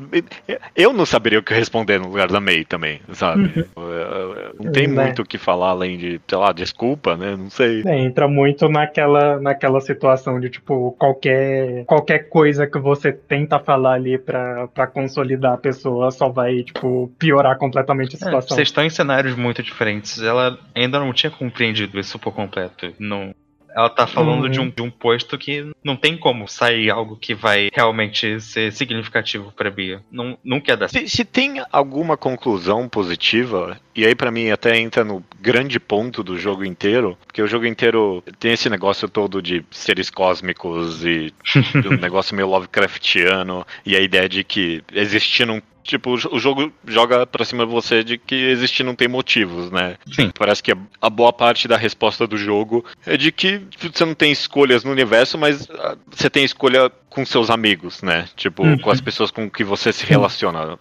[0.77, 3.67] eu não saberia o que responder no lugar da May também, sabe?
[3.77, 5.05] Eu- eu- Não tem Né.
[5.05, 7.37] muito o que falar além de, sei lá, desculpa, né?
[7.37, 7.83] Não sei.
[7.87, 13.95] É, entra muito naquela, naquela situação de, tipo, qualquer, qualquer coisa que você tenta falar
[13.95, 18.57] ali pra, pra consolidar a pessoa só vai, tipo, piorar completamente a É, situação.
[18.57, 20.23] vocês estão em cenários muito diferentes.
[20.23, 22.93] Ela ainda não tinha compreendido isso por completo.
[22.99, 23.35] Não.
[23.75, 24.51] Ela tá falando Uhum.
[24.51, 28.73] de, um, de um posto que não tem como sair algo que vai realmente ser
[28.73, 30.01] significativo pra Bia.
[30.11, 34.79] Não, não quer dar Se, se tem alguma conclusão positiva, e aí pra mim até
[34.79, 39.43] entra no grande ponto do jogo inteiro, porque o jogo inteiro tem esse negócio todo
[39.43, 41.33] de seres cósmicos e
[41.87, 47.45] um negócio meio Lovecraftiano, e a ideia de que existiram tipo, o jogo joga pra
[47.45, 49.97] cima de você de que existir não tem motivos, né?
[50.11, 50.31] Sim.
[50.37, 53.61] Parece que a boa parte da resposta do jogo é de que
[53.93, 58.27] você não tem escolhas no universo, mas ah, você tem escolha com seus amigos, né?
[58.35, 58.77] Tipo, Uhum.
[58.79, 60.77] com as pessoas com que você se relaciona.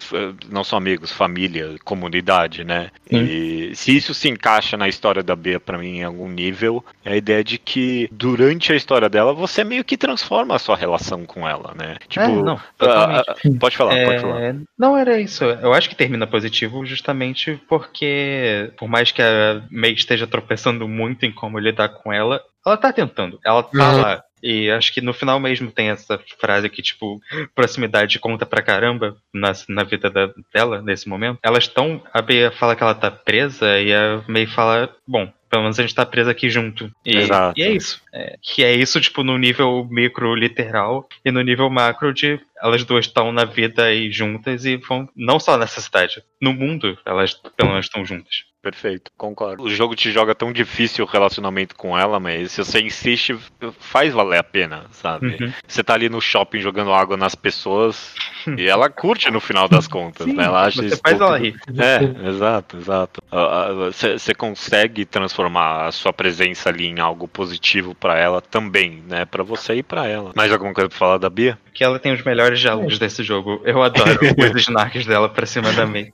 [0.50, 2.89] Não só amigos, família, comunidade, né?
[3.12, 7.13] E se isso se encaixa na história da Bea pra mim em algum nível, é
[7.13, 11.24] a ideia de que durante a história dela você meio que transforma a sua relação
[11.24, 11.98] com ela, né?
[12.10, 13.24] Tipo, É, não, ah,
[13.60, 14.42] pode falar, pode falar.
[14.42, 14.56] É,
[14.97, 15.43] era isso.
[15.43, 21.25] Eu acho que termina positivo justamente porque, por mais que a May esteja tropeçando muito
[21.25, 23.39] em como lidar com ela, ela tá tentando.
[23.45, 24.01] Ela tá Uhum.
[24.01, 24.23] lá.
[24.41, 27.21] E acho que no final mesmo tem essa frase que, tipo,
[27.56, 31.39] proximidade conta pra caramba na, na vida da- dela nesse momento.
[31.41, 32.01] Elas estão.
[32.13, 35.32] A Bea fala que ela tá presa e a May fala: bom.
[35.54, 36.92] Pelo menos a gente tá presa aqui junto.
[37.06, 37.60] E, Exato.
[37.60, 38.02] e é isso.
[38.12, 42.84] É, que é isso, tipo, no nível micro literal e no nível macro de elas
[42.84, 45.08] duas estão na vida aí juntas e vão.
[45.16, 46.24] Não só nessa cidade.
[46.41, 48.45] No mundo, elas pelo menos estão juntas.
[48.64, 49.61] Perfeito, concordo.
[49.61, 53.38] O jogo te joga tão difícil o relacionamento com ela, mas se você insiste,
[53.78, 55.36] faz valer a pena, sabe?
[55.39, 55.51] Uhum.
[55.68, 58.16] Você tá ali no shopping jogando água nas pessoas
[58.57, 60.45] e ela curte no final das contas, né?
[60.45, 61.59] Ela acha Você faz tudo- ela rir.
[61.78, 63.22] É, exato, exato.
[63.30, 68.39] Ah, ah, Você você consegue transformar a sua presença ali em algo positivo pra ela
[68.39, 69.26] também, né?
[69.26, 70.32] Pra você e pra ela.
[70.36, 71.57] Mais alguma coisa pra falar da Bia?
[71.74, 73.61] Que ela tem os melhores diálogos desse jogo.
[73.63, 74.19] Eu adoro
[74.55, 76.13] os snarks dela pra cima da May.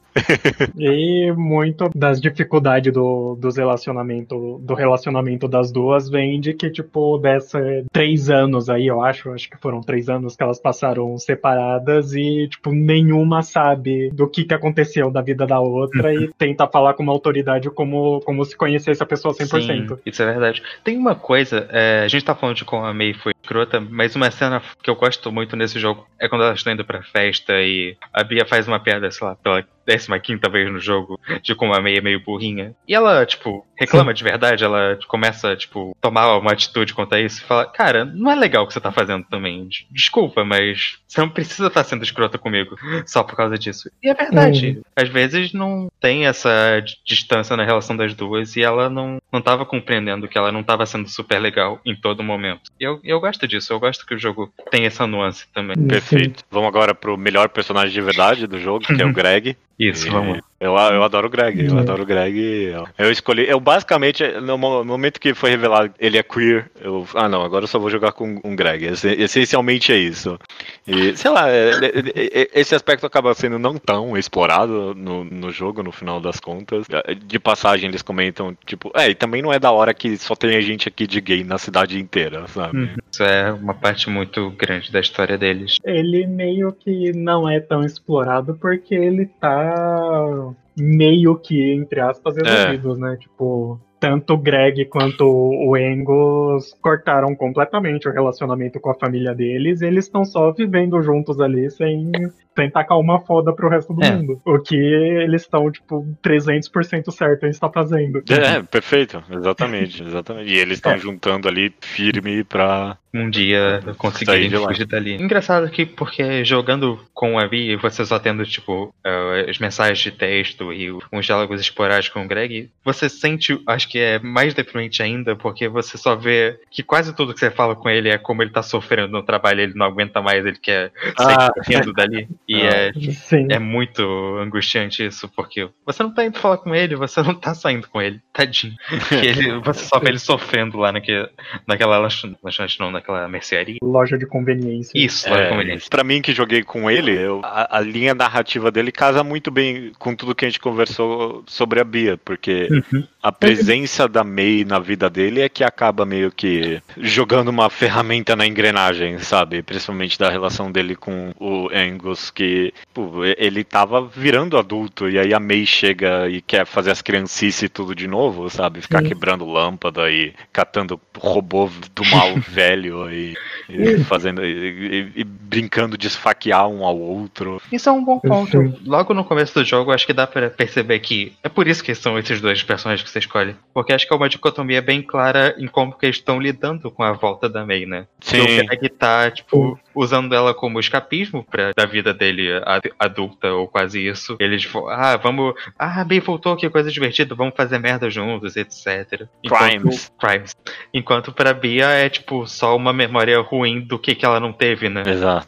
[0.77, 7.17] E muito das dificuldades do, dos relacionamento, do relacionamento das duas vem de que, tipo,
[7.17, 7.59] dessa
[7.91, 12.47] três anos aí, eu acho, acho que foram três anos que elas passaram separadas e,
[12.47, 17.03] tipo, nenhuma sabe do que, que aconteceu da vida da outra e tenta falar com
[17.03, 19.89] uma autoridade como, como se conhecesse a pessoa 100%.
[19.89, 20.63] Sim, isso é verdade.
[20.83, 24.15] Tem uma coisa, é, a gente tá falando de como a May foi escrota, mas
[24.15, 26.07] uma cena que eu gosto muito nesse jogo.
[26.19, 29.35] É quando elas estão indo pra festa e a Bia faz uma piada, sei lá,
[29.35, 32.73] pela 15 vez no jogo, de como a May é meio burrinha.
[32.87, 37.45] E ela, tipo, reclama de verdade, ela começa, tipo, tomar uma atitude contra isso e
[37.45, 39.67] fala, cara, não é legal o que você tá fazendo também.
[39.67, 42.75] Des- Desculpa, mas você não precisa estar sendo escrota comigo
[43.05, 43.89] só por causa disso.
[44.03, 44.79] E é verdade.
[44.95, 49.65] Às vezes não tem essa distância na relação das duas e ela não, não tava
[49.65, 52.61] compreendendo que ela não tava sendo super legal em todo momento.
[52.79, 55.75] E eu, eu gosto disso, eu gosto que o jogo tem essa nuance também.
[55.87, 56.43] Perfeito.
[56.49, 59.57] Vamos agra pro melhor personagem de verdade do jogo, que é o Greg.
[59.79, 60.48] Isso, E vamos.
[60.59, 61.81] Eu, eu adoro o Greg, eu É.
[61.81, 62.73] adoro o Greg.
[62.97, 63.47] Eu escolhi.
[63.47, 67.07] Eu basicamente, no mo- momento que foi revelado ele é queer, eu.
[67.15, 68.85] Ah não, agora eu só vou jogar com um Greg.
[68.85, 70.37] Esse- Essencialmente é isso.
[70.85, 71.71] E, sei lá, é-
[72.15, 76.85] é- esse aspecto acaba sendo não tão explorado no, no jogo, no final das contas.
[77.25, 80.61] De passagem, eles comentam, tipo, é, e também não é da hora que só tem
[80.61, 82.89] gente aqui de gay na cidade inteira, sabe?
[83.11, 85.77] Isso é uma parte muito grande da história deles.
[85.85, 92.95] ele meio que não é tão explorado porque ele tá meio que, entre aspas, resolvido,
[92.95, 93.17] né?
[93.17, 99.81] Tipo, tanto o Greg quanto o Engels cortaram completamente o relacionamento com a família deles
[99.81, 102.11] e eles estão só vivendo juntos ali sem,
[102.59, 104.11] sem tacar uma foda pro resto do É.
[104.11, 104.41] mundo.
[104.45, 108.21] O que eles estão, tipo, 300% certo em estar fazendo.
[108.29, 110.49] É, perfeito, exatamente, exatamente.
[110.51, 110.97] E eles estão É.
[110.97, 112.97] juntando ali firme pra.
[113.11, 114.67] um dia conseguirem lá.
[114.67, 115.15] fugir dali.
[115.15, 120.11] Engraçado aqui, porque jogando com a Vi, você só tendo, tipo, eh, as mensagens de
[120.11, 125.01] texto e uns diálogos esporádicos com o Greg, você sente, acho que é mais deprimente
[125.01, 128.43] ainda, porque você só vê que quase tudo que você fala com ele é como
[128.43, 131.49] ele tá sofrendo no trabalho, ele não aguenta mais, ele quer sair Ah.
[131.51, 132.27] correndo dali.
[132.49, 132.69] E Ah.
[132.87, 133.47] é, Sim.
[133.51, 134.01] é muito
[134.39, 138.01] angustiante isso, porque você não tá indo falar com ele, você não tá saindo com
[138.01, 138.73] ele, tadinho.
[139.11, 141.29] Ele, você só vê ele sofrendo lá naquele,
[141.67, 143.77] naquela lanchon- lanchonete, não, naquela mercearia.
[143.83, 144.91] Loja de conveniência.
[144.95, 145.75] Isso, como ele é.
[145.75, 149.51] É, pra mim que joguei com ele, eu- a, a linha narrativa dele casa muito
[149.51, 153.03] bem com tudo que a gente conversou sobre a Bia, porque Uhum.
[153.21, 158.35] A presença da May na vida dele é que acaba meio que jogando uma ferramenta
[158.35, 159.61] na engrenagem, sabe?
[159.61, 165.33] Principalmente da relação dele com o Angus, que pô, ele tava virando adulto e aí
[165.33, 168.81] a May chega e quer fazer as criancices e tudo de novo, sabe?
[168.81, 169.09] Ficar Sim.
[169.09, 173.35] quebrando lâmpada e catando robô do mal velho e,
[173.67, 177.61] e fazendo e, e- e brincando de esfaquear um ao outro.
[177.71, 178.73] Isso é um bom ponto.
[178.85, 181.93] Logo no começo do jogo, acho que dá pra perceber que é por isso que
[181.95, 183.55] são esses dois personagens que que você escolhe.
[183.73, 187.03] Porque acho que é uma dicotomia bem clara em como que eles estão lidando com
[187.03, 188.05] a volta da May, né?
[188.21, 188.41] Sim.
[188.41, 193.67] O Greg tá, tipo, usando ela como escapismo pra, da vida dele ad- adulta ou
[193.67, 194.35] quase isso.
[194.39, 195.53] Eles vão, ah, vamos.
[195.77, 199.27] Ah, a May voltou, que coisa divertida, vamos fazer merda juntos, etc.
[199.47, 200.11] Crimes.
[200.19, 200.55] Crimes.
[200.93, 204.89] Enquanto pra Bia é, tipo, só uma memória ruim do que, que ela não teve,
[204.89, 205.03] né?
[205.05, 205.47] Exato.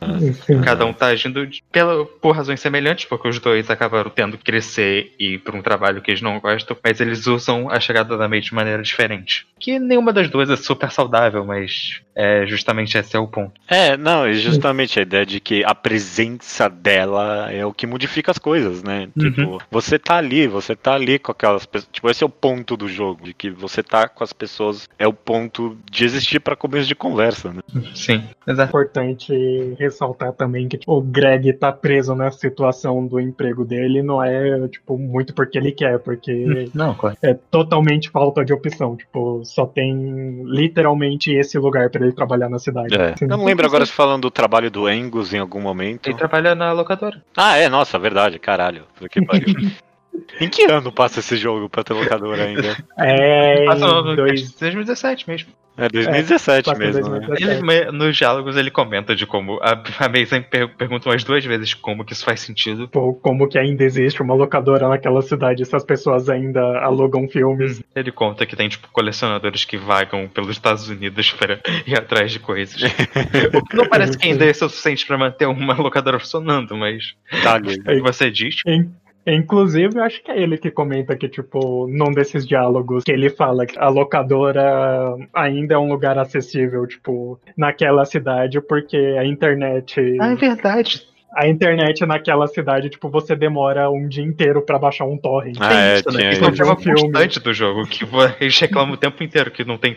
[0.64, 4.43] Cada um tá agindo de- pela, por razões semelhantes, porque os dois acabaram tendo que
[4.43, 8.18] crescer e ir pra um trabalho que eles não gostam, mas eles usam a chegada
[8.18, 9.47] da May de maneira diferente.
[9.60, 13.54] Que nenhuma das duas é super saudável, mas é justamente esse é o ponto.
[13.68, 18.32] É, não, é justamente a ideia de que a presença dela é o que modifica
[18.32, 19.08] as coisas, né?
[19.16, 19.32] Uhum.
[19.32, 21.89] Tipo, você tá ali, você tá ali com aquelas pessoas.
[21.91, 25.08] Tipo, esse é o ponto do jogo, de que você tá com as pessoas, é
[25.08, 27.62] o ponto de existir pra começo de conversa, né?
[27.93, 28.70] Sim, exato.
[28.70, 34.24] importante ressaltar também que tipo, o Greg tá preso na situação do emprego dele, não
[34.24, 37.18] é, tipo, muito porque ele quer, porque Não, claro.
[37.22, 38.96] é totalmente falta de opção.
[38.96, 42.96] Tipo, só tem literalmente esse lugar pra ele trabalhar na cidade.
[42.96, 43.14] É.
[43.14, 46.08] Assim, Eu não lembro agora se falando do trabalho do Angus em algum momento.
[46.08, 47.22] Ele trabalha na locadora.
[47.36, 48.84] Ah, é, nossa, verdade, caralho.
[49.10, 49.46] Que pariu.
[50.39, 52.78] em que ano passa esse jogo pra ter locadora ainda?
[52.97, 53.66] É.
[53.66, 55.49] Passa no em dois, 2017 mesmo.
[55.78, 57.20] É 2017 passa em mesmo, né?
[57.28, 57.43] 2017.
[57.43, 59.57] Ele, me- nos diálogos ele comenta de como.
[59.62, 62.86] A, a sempre per- pergunta umas duas vezes como que isso faz sentido.
[62.88, 67.82] tipo, como que ainda existe uma locadora naquela cidade, se as pessoas ainda alugam filmes.
[67.95, 72.39] Ele conta que tem, tipo, colecionadores que vagam pelos Estados Unidos para ir atrás de
[72.39, 72.82] coisas.
[73.55, 77.16] o que não parece que ainda é suficiente para manter uma locadora funcionando, mas.
[77.43, 78.57] Tá que você diz?
[78.68, 78.91] In-
[79.26, 83.30] Inclusive, eu acho que é ele que comenta que, tipo, num desses diálogos, que ele
[83.30, 90.17] fala que a locadora ainda é um lugar acessível, tipo, naquela cidade, porque a internet.
[90.19, 91.11] Ah, é verdade.
[91.34, 95.56] A internet naquela cidade, tipo, você demora um dia inteiro pra baixar um torrent.
[95.62, 96.18] Ah, Tem é, isso, né?
[96.20, 97.02] tinha Isso é um Filme.
[97.02, 98.04] constante do jogo, que
[98.42, 99.96] eles reclamam o tempo inteiro que não tem,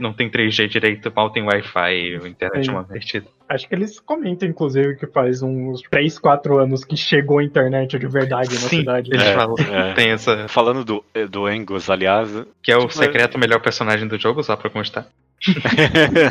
[0.00, 2.70] não tem 3G direito, mal tem Wi-Fi, internet é Sim.
[2.70, 3.26] uma divertida.
[3.48, 7.98] Acho que eles comentam, inclusive, que faz uns 3, 4 anos que chegou a internet
[7.98, 9.10] de verdade na Sim, cidade.
[9.12, 9.54] eles É, falam.
[9.58, 9.92] é.
[9.94, 10.46] Tem essa.
[10.48, 12.28] Falando do, do Angus, aliás,
[12.62, 15.06] Que é o Tipo, secreto melhor personagem do jogo, só pra constar.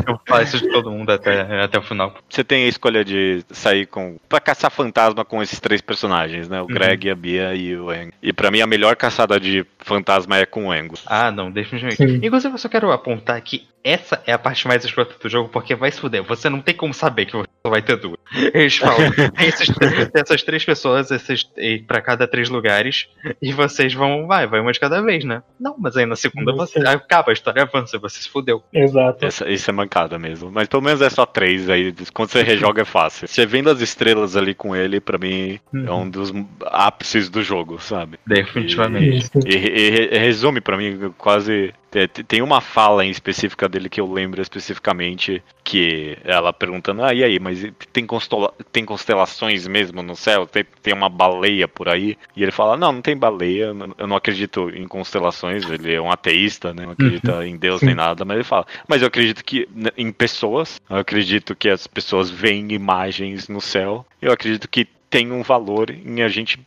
[0.08, 2.16] Eu isso de todo mundo até, até o final.
[2.30, 4.18] você tem a escolha de sair com.
[4.28, 6.62] pra caçar fantasma com esses três personagens, né?
[6.62, 8.14] O Greg, a Bia e o Angus.
[8.22, 11.04] E pra mim a melhor caçada de fantasma é com o Angus.
[11.06, 11.98] Ah, não, definitivamente.
[11.98, 12.26] Sim.
[12.26, 15.76] Inclusive, eu só quero apontar que essa é a parte mais escrota do jogo, porque
[15.76, 16.24] vai se fuder.
[16.24, 18.18] Você não tem como saber que você só vai ter duas.
[18.52, 18.98] Eles falam,
[19.40, 19.70] esses,
[20.12, 23.08] essas três pessoas, esses, e pra cada três lugares,
[23.40, 25.44] e vocês vão, vai, vai uma de cada vez, né?
[25.60, 26.88] Não, mas aí na segunda Não você sei.
[26.88, 28.64] acaba, a história avança, você se fudeu.
[28.74, 29.24] Exato.
[29.24, 30.50] Essa, isso é mancada mesmo.
[30.52, 31.94] Mas pelo menos é só três aí.
[32.12, 33.28] Quando você rejoga é fácil.
[33.28, 36.34] Você vendo as estrelas ali com ele, pra mim, é um dos
[36.66, 38.18] ápices do jogo, sabe?
[38.26, 39.18] Definitivamente.
[39.18, 39.32] Isso.
[39.46, 41.74] E, e- e resume pra mim quase.
[41.92, 47.04] te- te- Tem uma fala em específica dele que eu lembro especificamente, que ela perguntando,
[47.04, 50.46] ah, e aí, mas tem, constela- tem constelações mesmo no céu?
[50.46, 52.18] Tem, tem uma baleia por aí?
[52.36, 56.12] E ele fala, não, não tem baleia, eu não acredito em constelações, ele é um
[56.12, 56.84] ateísta, né?
[56.86, 57.88] Não acredita em Deus Sim.
[57.88, 61.70] nem nada, mas ele fala, mas eu acredito que né, em pessoas, eu acredito que
[61.70, 64.86] as pessoas veem imagens no céu, eu acredito que
[65.16, 66.60] tem um valor em a gente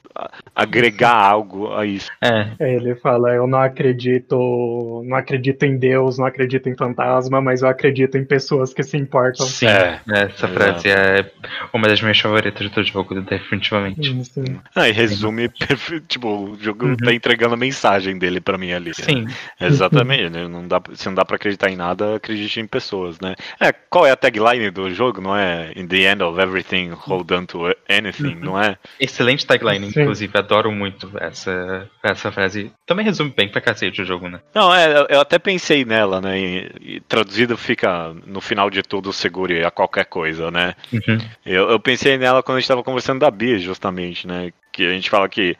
[0.54, 2.10] agregar algo a isso.
[2.22, 7.40] É, É, Ele fala, eu não acredito, não acredito em Deus, não acredito em fantasma,
[7.40, 9.46] mas eu acredito em pessoas que se importam.
[9.46, 9.66] sim.
[9.66, 10.52] É, essa exato.
[10.54, 11.30] frase é
[11.72, 14.24] uma das minhas favoritas do jogo, definitivamente.
[14.24, 14.44] Sim.
[14.74, 15.48] Ah, e resume,
[16.08, 16.96] tipo, o jogo Uhum.
[16.96, 18.94] tá entregando a mensagem dele pra mim ali.
[18.94, 19.26] Sim,
[19.60, 20.46] Exatamente, né?
[20.48, 23.34] não dá, se não dá pra acreditar em nada, acredite em pessoas, né?
[23.60, 25.20] É, qual é a tagline do jogo?
[25.20, 28.76] Não é In the end of everything, hold on to anything, não é?
[29.00, 30.00] excelente tagline, Sim.
[30.02, 32.72] inclusive, adoro muito essa, essa frase.
[32.86, 34.40] Também resume bem pra cacete o jogo, né?
[34.54, 36.38] Não, é, eu- até pensei nela, né?
[36.38, 40.74] E, e traduzido fica no final de tudo segure a qualquer coisa, né?
[40.92, 41.18] Uhum.
[41.44, 44.50] Eu, eu pensei nela quando a gente tava conversando da Bia, justamente, né?
[44.72, 45.56] Que a gente fala que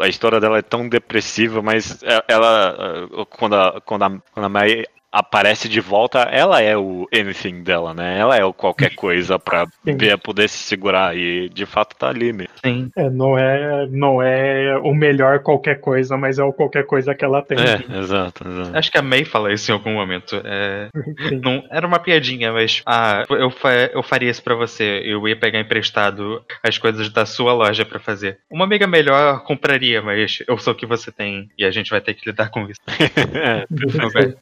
[0.00, 4.46] a história dela é tão depressiva, mas e- ela, uh, quando a, quando a, quando
[4.46, 4.84] a Mai
[5.18, 8.18] aparece de volta, ela é o anything dela, né?
[8.18, 9.66] Ela é o qualquer coisa pra.
[9.84, 12.52] Bia poder se segurar e de fato tá ali mesmo.
[12.64, 12.90] Sim.
[12.96, 17.24] É, não é, não é o melhor qualquer coisa, mas é o qualquer coisa que
[17.24, 17.56] ela tem.
[17.58, 18.76] É, exato, exato.
[18.76, 20.40] Acho que a May fala isso em algum momento.
[20.44, 20.88] É,
[21.42, 25.02] não, era uma piadinha, mas ah, eu, fa- eu faria isso pra você.
[25.04, 28.38] Eu ia pegar emprestado as coisas da sua loja pra fazer.
[28.50, 32.00] Uma amiga melhor compraria, mas eu sou o que você tem e a gente vai
[32.00, 32.80] ter que lidar com isso.
[33.36, 33.66] É.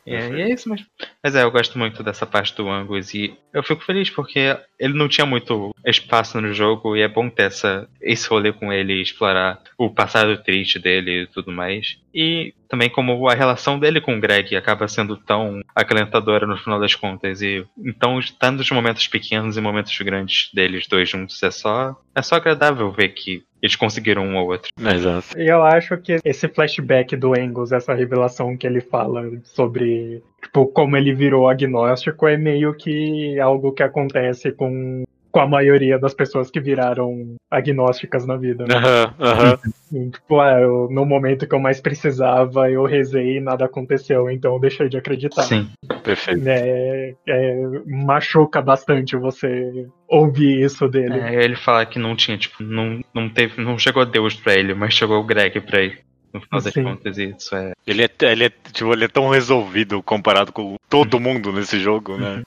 [0.06, 0.86] É, e é isso mesmo.
[1.22, 4.94] Mas é, eu gosto muito dessa parte do Angus e eu fico feliz porque ele
[4.94, 9.00] não tinha muito espaço no jogo e é bom ter essa, esse rolê com ele,
[9.00, 11.98] explorar o passado triste dele e tudo mais.
[12.14, 16.80] E também como a relação dele com o Greg acaba sendo tão acalentadora no final
[16.80, 17.40] das contas.
[17.40, 22.22] E então, tanto nos momentos pequenos e momentos grandes deles dois juntos, é só, é
[22.22, 24.70] só agradável ver que eles conseguiram um ou outro.
[24.78, 25.38] Exato.
[25.38, 30.66] E eu acho que esse flashback do Angus, essa revelação que ele fala sobre tipo,
[30.66, 35.04] como ele virou agnóstico, é meio que algo que acontece com
[35.34, 38.66] com a maioria das pessoas que viraram agnósticas na vida.
[38.68, 38.76] Né?
[38.76, 40.10] Uhum, uhum.
[40.12, 44.54] Tipo, ah, eu, no momento que eu mais precisava, eu rezei e nada aconteceu, então
[44.54, 45.42] eu deixei de acreditar.
[45.42, 45.68] Sim,
[46.04, 46.48] perfeito.
[46.48, 51.18] É, é, machuca bastante você ouvir isso dele.
[51.18, 54.72] É, ele fala que não tinha, tipo, não, não teve, não chegou Deus pra ele,
[54.72, 55.98] mas chegou o Greg pra ele.
[56.34, 57.72] No final das contas, isso é.
[57.86, 62.16] Ele é, ele, é, tipo, ele é tão resolvido comparado com todo mundo nesse jogo,
[62.16, 62.42] né?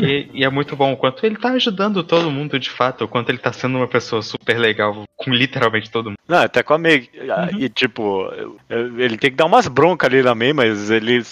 [0.00, 3.08] E, e, é muito bom o quanto ele tá ajudando todo mundo de fato, o
[3.08, 6.18] quanto ele tá sendo uma pessoa super legal com literalmente todo mundo.
[6.26, 7.10] Não, até com a Meg.
[7.14, 7.60] Uhum.
[7.60, 8.30] E tipo,
[8.70, 11.22] ele tem que dar umas broncas ali na May, mas ele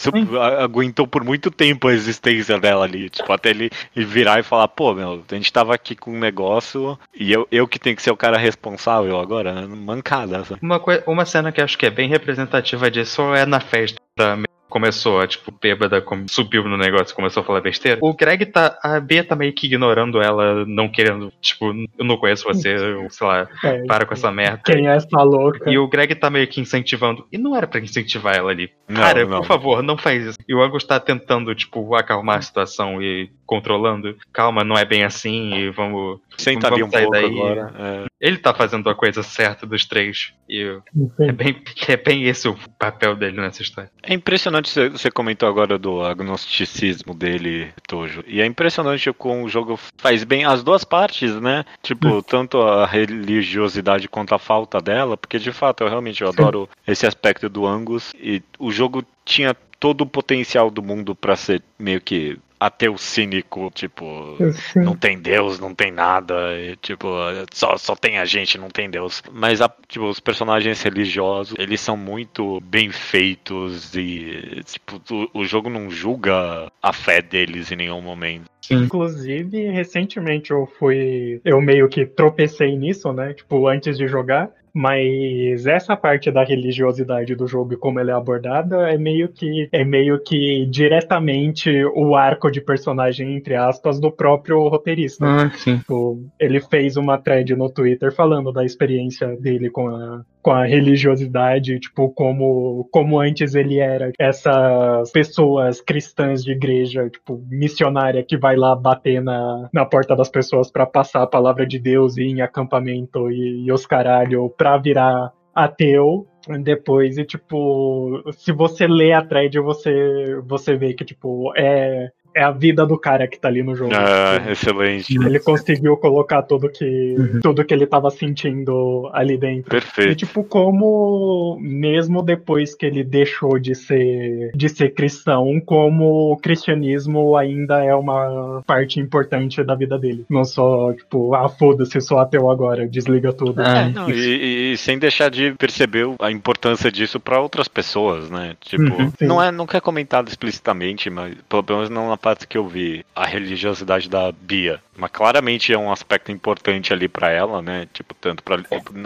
[0.60, 3.08] aguentou por muito tempo a existência dela ali.
[3.08, 6.98] Tipo, até ele virar e falar, pô, meu, a gente tava aqui com um negócio
[7.14, 9.66] e eu, eu que tenho que ser o cara responsável agora, né?
[9.66, 10.42] Mancada.
[10.60, 14.36] Uma, uma cena que acho que é bem representativa disso é na festa da
[14.72, 17.98] começou, tipo, bêbada, subiu no negócio e começou a falar besteira.
[18.00, 18.78] O Greg tá.
[18.82, 23.06] A Bia tá meio que ignorando ela, não querendo, tipo, eu não conheço você, eu,
[23.10, 24.62] sei lá, é, para com essa merda.
[24.64, 25.70] Quem é essa louca?
[25.70, 27.26] E o Greg tá meio que incentivando.
[27.30, 28.70] E não era para incentivar ela ali.
[28.88, 29.40] Não, Cara, não.
[29.40, 30.38] por favor, não faz isso.
[30.48, 34.16] E o Angus tá tentando, tipo, acalmar a situação e controlando.
[34.32, 36.20] Calma, não é bem assim e vamos.
[36.38, 37.26] Senta vamos um pouco daí.
[37.26, 37.74] agora.
[37.78, 38.06] É.
[38.18, 40.32] Ele tá fazendo a coisa certa dos três.
[40.48, 40.80] E
[41.20, 43.90] é bem, é bem esse o papel dele nessa história.
[44.02, 48.24] É impressionante, você comentou agora do agnosticismo dele, Tojo.
[48.26, 51.64] E é impressionante como o jogo faz bem as duas partes, né?
[51.82, 52.22] Tipo, hum.
[52.22, 57.06] tanto a religiosidade quanto a falta dela, porque de fato eu realmente eu adoro esse
[57.06, 58.12] aspecto do Angus.
[58.14, 63.70] E o jogo tinha todo o potencial do mundo para ser meio que ateu cínico,
[63.74, 64.36] tipo,
[64.76, 67.08] não tem Deus, não tem nada, e, tipo,
[67.52, 69.22] só, só tem a gente, não tem Deus.
[69.32, 75.00] Mas, a, tipo, os personagens religiosos, eles são muito bem feitos e, tipo,
[75.34, 78.50] o, o jogo não julga a fé deles em nenhum momento.
[78.70, 81.40] Inclusive, recentemente eu fui.
[81.44, 83.34] Eu meio que tropecei nisso, né?
[83.34, 84.50] Tipo, antes de jogar.
[84.74, 89.68] Mas essa parte da religiosidade do jogo e como ela é abordada é meio que
[89.70, 95.26] é meio que diretamente o arco de personagem entre aspas do próprio roteirista.
[95.26, 95.78] Ah, sim.
[95.78, 100.64] Tipo, ele fez uma thread no Twitter falando da experiência dele com a com a
[100.64, 104.10] religiosidade, tipo, como, como antes ele era.
[104.18, 110.28] Essas pessoas cristãs de igreja, tipo, missionária que vai lá bater na, na porta das
[110.28, 114.50] pessoas para passar a palavra de Deus e ir em acampamento e, e os caralho
[114.56, 116.26] pra virar ateu.
[116.64, 122.42] Depois e tipo se você lê a thread você você vê que tipo é é
[122.42, 123.92] a vida do cara que tá ali no jogo.
[123.94, 125.14] Ah, tipo, excelente.
[125.14, 127.40] Ele conseguiu colocar tudo que uhum.
[127.42, 129.70] tudo que ele tava sentindo ali dentro.
[129.70, 130.12] Perfeito.
[130.12, 136.36] E tipo como mesmo depois que ele deixou de ser de ser cristão, como o
[136.36, 140.24] cristianismo ainda é uma parte importante da vida dele.
[140.28, 143.60] Não só tipo, ah, foda-se, sou ateu agora, desliga tudo.
[143.60, 148.54] É, não, e, e, sem deixar de perceber a importância disso para outras pessoas, né?
[148.60, 152.56] Tipo, uhum, não é nunca é comentado explicitamente, mas pelo menos não na parte que
[152.56, 154.80] eu vi a religiosidade da Bia.
[154.96, 157.88] Mas claramente é um aspecto importante ali para ela, né?
[157.92, 158.58] Tipo, tanto pra,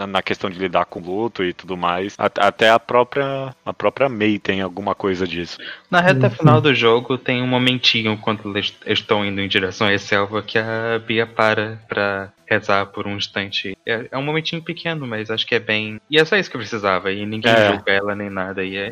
[0.07, 2.15] na questão de lidar com luto e tudo mais.
[2.17, 5.57] Até a própria a própria May tem alguma coisa disso.
[5.89, 9.97] Na reta final do jogo tem um momentinho quando eles estão indo em direção à
[9.97, 13.77] selva que a Bia para pra rezar por um instante.
[13.85, 15.99] É, é, um momentinho pequeno, mas acho que é bem.
[16.09, 17.11] E é só isso que eu precisava.
[17.11, 17.71] E ninguém é.
[17.71, 18.63] julga ela nem nada.
[18.63, 18.91] E é...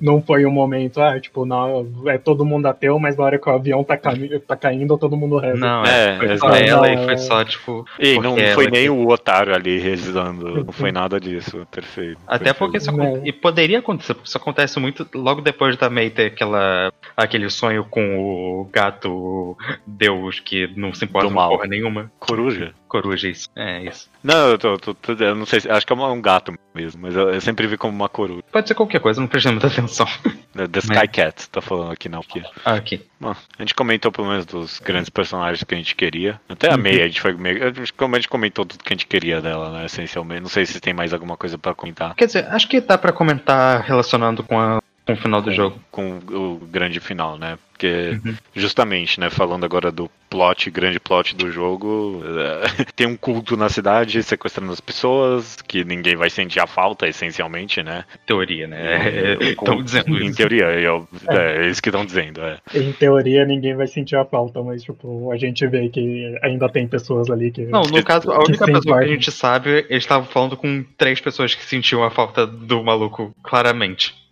[0.00, 3.48] Não foi um momento, ah, tipo, não, é todo mundo ateu, mas na hora que
[3.48, 4.12] o avião tá, ca...
[4.46, 5.58] tá caindo, todo mundo reza.
[5.58, 7.84] Não, é, foi só ela e foi só, tipo.
[7.98, 8.90] E não foi nem que...
[8.90, 10.64] o otário ali rezando.
[10.64, 11.66] Não foi nada disso.
[11.70, 12.18] Perfeito.
[12.26, 12.58] Até perfeito.
[12.58, 12.90] porque isso,
[13.24, 18.18] e poderia acontecer, isso acontece muito logo depois da May ter aquela, aquele sonho com
[18.18, 22.10] o gato Deus que não se importa com porra nenhuma.
[22.18, 22.72] Coruja?
[22.94, 23.50] Coruja, isso.
[23.56, 24.08] É, isso.
[24.22, 27.16] Não, eu tô, tô, tô eu não sei, acho que é um gato mesmo, mas
[27.16, 28.44] eu, eu, sempre vi como uma coruja.
[28.52, 30.06] Pode ser qualquer coisa, não prestei muita atenção.
[30.54, 32.20] The Sky Cat, tá falando aqui não.
[32.20, 32.44] Aqui.
[32.64, 33.04] Ah, aqui.
[33.18, 36.40] Bom, a gente comentou pelo menos dos grandes personagens que a gente queria.
[36.48, 37.64] Até a meia, a gente foi meio.
[37.64, 39.86] A gente comentou tudo que a gente queria dela, né?
[39.86, 40.42] Essencialmente.
[40.42, 42.14] Não sei se tem mais alguma coisa para comentar.
[42.14, 45.56] Quer dizer, acho que dá para comentar relacionando com a Com o final do com,
[45.56, 45.80] jogo.
[45.90, 47.58] Com o grande final, né?
[47.72, 48.36] Porque, uhum.
[48.54, 53.68] justamente, né, falando agora do plot, grande plot do jogo, é, tem um culto na
[53.68, 58.04] cidade sequestrando as pessoas, que ninguém vai sentir a falta, essencialmente, né?
[58.24, 59.36] Teoria, né?
[59.40, 62.58] Estão dizendo Em teoria, eu, é, é, isso que estão dizendo, é.
[62.74, 66.86] Em teoria, ninguém vai sentir a falta, mas, tipo, a gente vê que ainda tem
[66.86, 67.62] pessoas ali que.
[67.66, 70.84] Não, no que, caso, a única pessoa que a gente sabe, eles estavam falando com
[70.96, 74.23] três pessoas que sentiam a falta do maluco, claramente.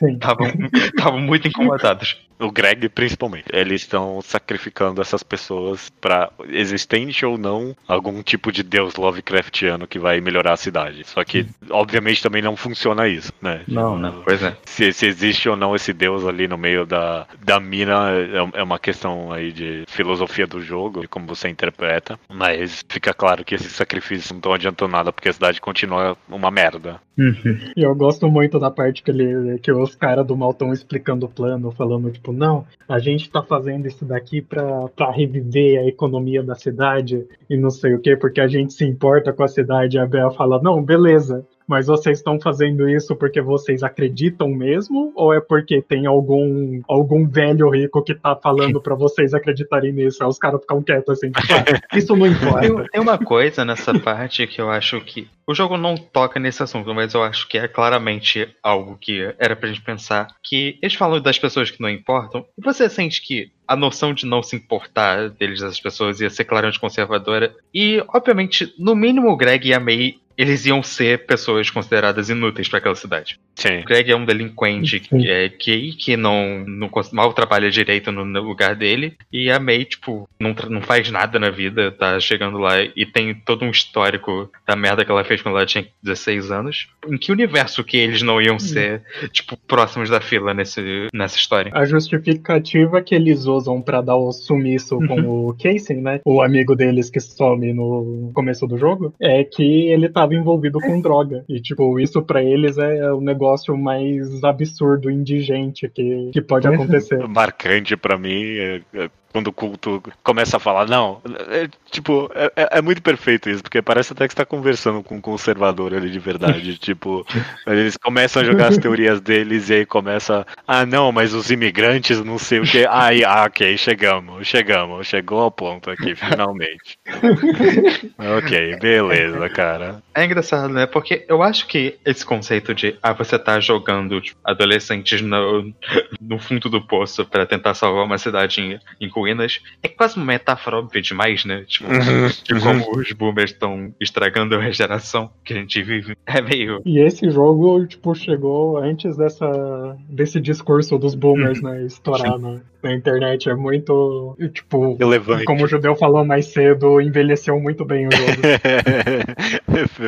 [0.00, 2.16] Estavam muito incomodados.
[2.38, 3.46] O Greg, principalmente.
[3.52, 9.98] Eles estão sacrificando essas pessoas para existente ou não algum tipo de deus Lovecraftiano que
[9.98, 11.02] vai melhorar a cidade.
[11.04, 13.62] Só que, obviamente, também não funciona isso, né?
[13.66, 14.22] Não, não.
[14.22, 14.56] Pois é.
[14.64, 18.62] Se, se existe ou não esse deus ali no meio da, da mina é, é
[18.62, 22.18] uma questão aí de filosofia do jogo, de como você interpreta.
[22.32, 26.50] Mas fica claro que esses sacrifícios não estão adiantando nada, porque a cidade continua uma
[26.52, 27.00] merda.
[27.18, 27.58] Uhum.
[27.76, 31.26] E eu gosto muito da parte que, ele, que os caras do mal estão explicando
[31.26, 35.86] o plano, falando, tipo, não, a gente tá fazendo isso daqui pra, pra reviver a
[35.86, 39.48] economia da cidade e não sei o que, porque a gente se importa com a
[39.48, 39.96] cidade.
[39.96, 45.12] E a Bea fala, não, beleza, mas vocês estão fazendo isso porque vocês acreditam mesmo?
[45.14, 50.22] Ou é porque tem algum, algum velho rico que tá falando para vocês acreditarem nisso?
[50.22, 52.86] Aí os caras ficam quietos assim, tipo, ah, isso não importa.
[52.90, 55.28] Tem uma coisa nessa parte que eu acho que.
[55.46, 59.54] O jogo não toca nesse assunto, mas eu acho que é claramente algo que era
[59.54, 60.28] pra gente pensar.
[60.42, 62.44] Que eles falam das pessoas que não importam.
[62.56, 66.44] E você sente que a noção de não se importar deles, das pessoas, ia ser
[66.44, 67.54] claramente conservadora.
[67.74, 72.68] E, obviamente, no mínimo o Greg e a May eles iam ser pessoas consideradas inúteis
[72.68, 73.40] para aquela cidade.
[73.56, 73.80] Sim.
[73.80, 78.24] O Greg é um delinquente que, é, que, que não, não mal trabalha direito no,
[78.24, 79.16] no, lugar dele.
[79.32, 83.34] E a May, tipo, não, não faz nada na vida, tá chegando lá e tem
[83.34, 86.86] todo um histórico da merda que ela fez quando ela tinha 16 anos.
[87.10, 91.72] Em que universo que eles não iam ser, tipo, próximos da fila nesse, nessa história?
[91.74, 95.48] A justificativa que eles usam para dar o sumiço com uhum.
[95.48, 96.20] o Casey, né?
[96.24, 100.78] O amigo deles que some no começo do jogo, é que ele tá estava envolvido
[100.80, 101.44] com droga.
[101.48, 107.26] E, tipo, isso para eles é o negócio mais absurdo, indigente que, que pode acontecer.
[107.26, 112.52] Marcante para mim é, é quando o culto começa a falar, não, é, tipo, é,
[112.56, 116.10] é, é, muito perfeito isso, porque parece até que está conversando com um conservador ali
[116.10, 117.24] de verdade, tipo,
[117.64, 122.20] eles começam a jogar as teorias deles e aí começa, ah não, mas os imigrantes,
[122.24, 126.98] não sei o que, aí, ah, ok, chegamos, chegamos, chegou ao ponto aqui, finalmente.
[128.18, 130.02] ok, beleza, cara.
[130.12, 134.40] É engraçado, né, porque eu acho que esse conceito de, ah, você tá jogando tipo,
[134.42, 135.72] adolescentes no,
[136.20, 140.24] no fundo do poço para tentar salvar uma cidade em, em ruínas é quase uma
[140.24, 141.64] metáfora óbvia demais, né?
[141.66, 142.60] Tipo, uhum, de uhum.
[142.60, 146.16] como os boomers estão estragando a geração que a gente vive.
[146.28, 146.82] É meio.
[146.84, 151.70] E esse jogo, tipo, chegou antes dessa, desse discurso dos boomers, uhum.
[151.70, 151.86] né?
[151.86, 153.48] Estourar na, na, internet.
[153.48, 155.44] É muito, tipo, Relevante.
[155.44, 158.42] como o judeu falou mais cedo, envelheceu muito bem o jogo.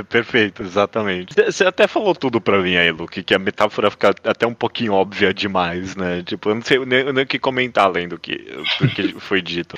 [0.10, 1.34] Perfeito, exatamente.
[1.34, 4.92] Você até falou tudo pra mim aí, Luke, que a metáfora fica até um pouquinho
[4.92, 6.22] óbvia demais, né?
[6.22, 8.36] Tipo, eu não sei nem, nem o que comentar além do que,
[8.78, 9.76] do que foi dito.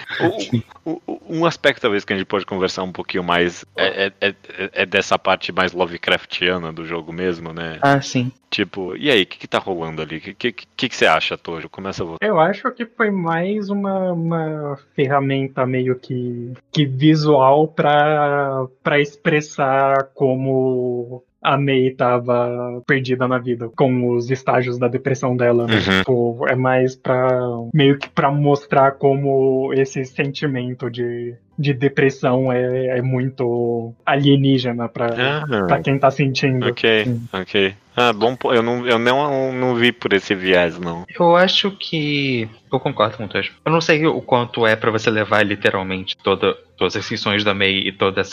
[0.85, 4.29] O, o, um aspecto, talvez, que a gente pode conversar um pouquinho mais é, é,
[4.29, 4.35] é,
[4.73, 7.79] é, dessa parte mais Lovecraftiana do jogo mesmo, né?
[7.81, 8.31] Ah, sim.
[8.51, 10.19] Tipo, e aí, o que, que tá rolando ali?
[10.19, 11.71] O que, que, que, que você acha, Tojo?
[11.71, 12.19] Começa você.
[12.21, 18.69] Eu acho que foi mais uma, uma ferramenta meio que, que visual para
[19.01, 25.67] expressar como a May tava perdida na vida com os estágios da depressão dela.
[25.67, 25.75] Né?
[25.75, 25.99] Uhum.
[25.99, 27.29] Tipo, é mais pra
[27.75, 35.07] meio que pra mostrar como esse sentimento de de depressão é, é muito alienígena pra,
[35.07, 36.67] ah, pra quem tá sentindo.
[36.67, 37.29] Ok, Sim.
[37.33, 37.75] ok.
[37.95, 41.05] Ah, bom, eu não, eu não, não vi por esse viés, não.
[41.19, 42.49] Eu acho que.
[42.73, 43.53] Eu concordo com o Tejo.
[43.65, 47.53] Eu não sei o quanto é para você levar literalmente toda, todas as sessões da
[47.53, 48.33] May e todos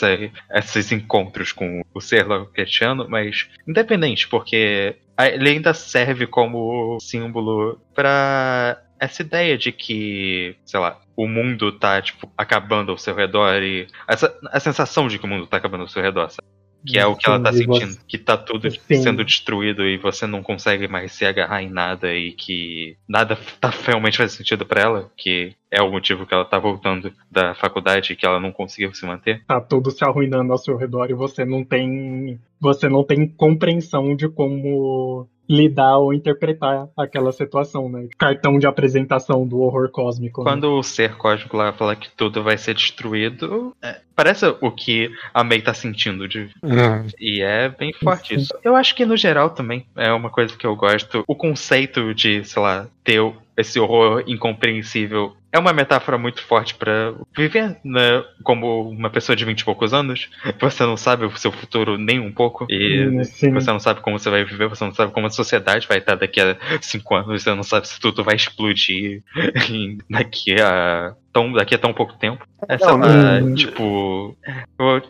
[0.54, 8.82] esses encontros com o ser Lovecraftiano, mas independente, porque ele ainda serve como símbolo para
[9.00, 13.86] essa ideia de que, sei lá, o mundo tá, tipo, acabando ao seu redor e.
[14.06, 16.46] Essa, a sensação de que o mundo tá acabando ao seu redor, sabe?
[16.86, 20.42] Que é o que ela tá sentindo, que tá tudo sendo destruído e você não
[20.42, 25.10] consegue mais se agarrar em nada e que nada tá realmente faz sentido para ela,
[25.14, 28.94] que é o motivo que ela tá voltando da faculdade e que ela não conseguiu
[28.94, 29.44] se manter.
[29.46, 34.16] Tá tudo se arruinando ao seu redor e você não tem você não tem compreensão
[34.16, 38.06] de como lidar ou interpretar aquela situação, né?
[38.16, 40.44] Cartão de apresentação do horror cósmico.
[40.44, 40.78] Quando né?
[40.78, 45.42] o ser cósmico lá fala que tudo vai ser destruído, é, parece o que a
[45.42, 46.28] May tá sentindo.
[46.28, 46.50] De...
[46.62, 47.08] Uhum.
[47.18, 48.56] E é bem forte isso.
[48.62, 51.24] Eu acho que no geral também é uma coisa que eu gosto.
[51.26, 53.20] O conceito de, sei lá, ter
[53.56, 59.44] esse horror incompreensível é uma metáfora muito forte para viver né, como uma pessoa de
[59.44, 60.28] 20 e poucos anos.
[60.60, 62.66] Você não sabe o seu futuro nem um pouco.
[62.68, 63.52] E Hum, sim.
[63.52, 66.14] você não sabe como você vai viver, você não sabe como a sociedade vai estar
[66.16, 69.22] daqui a cinco anos, você não sabe se tudo vai explodir
[70.08, 71.14] daqui a.
[71.32, 72.44] Tão, daqui a tão pouco tempo.
[72.68, 73.54] Essa, Não, não.
[73.54, 74.36] tipo.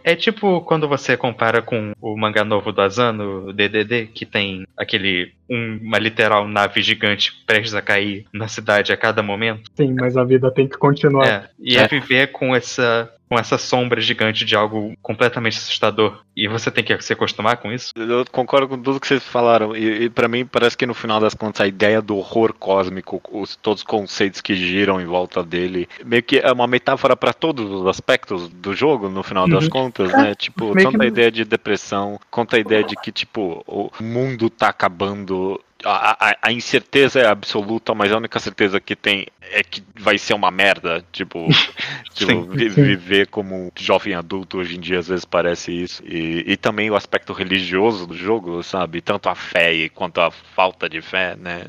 [0.04, 5.32] É tipo quando você compara com o mangá novo do Asano, DDD, que tem aquele.
[5.48, 9.70] um- uma literal nave gigante prestes a cair na cidade a cada momento.
[9.74, 11.26] Sim, mas a vida tem que continuar.
[11.26, 16.18] É, e é viver com essa, com essa sombra gigante de algo completamente assustador.
[16.36, 17.92] E você tem que se acostumar com isso.
[17.94, 19.76] Eu concordo com tudo que vocês falaram.
[19.76, 23.22] E, e para mim parece que no final das contas a ideia do horror cósmico,
[23.30, 27.32] os, todos os conceitos que giram em volta dele, meio que é uma metáfora para
[27.32, 29.70] todos os aspectos do jogo, no final das Uhum.
[29.70, 30.34] contas, né?
[30.34, 34.68] Tipo, tanto a ideia de depressão, quanto a ideia de que, tipo, o mundo tá
[34.68, 35.60] acabando.
[35.84, 40.18] A, a- a incerteza é absoluta, mas a única certeza que tem é que vai
[40.18, 41.04] ser uma merda.
[41.12, 41.48] Tipo,
[42.14, 46.02] tipo vi- viver como um jovem adulto hoje em dia às vezes parece isso.
[46.06, 49.00] E, e também o aspecto religioso do jogo, sabe?
[49.00, 51.66] Tanto a fé quanto a falta de fé, né?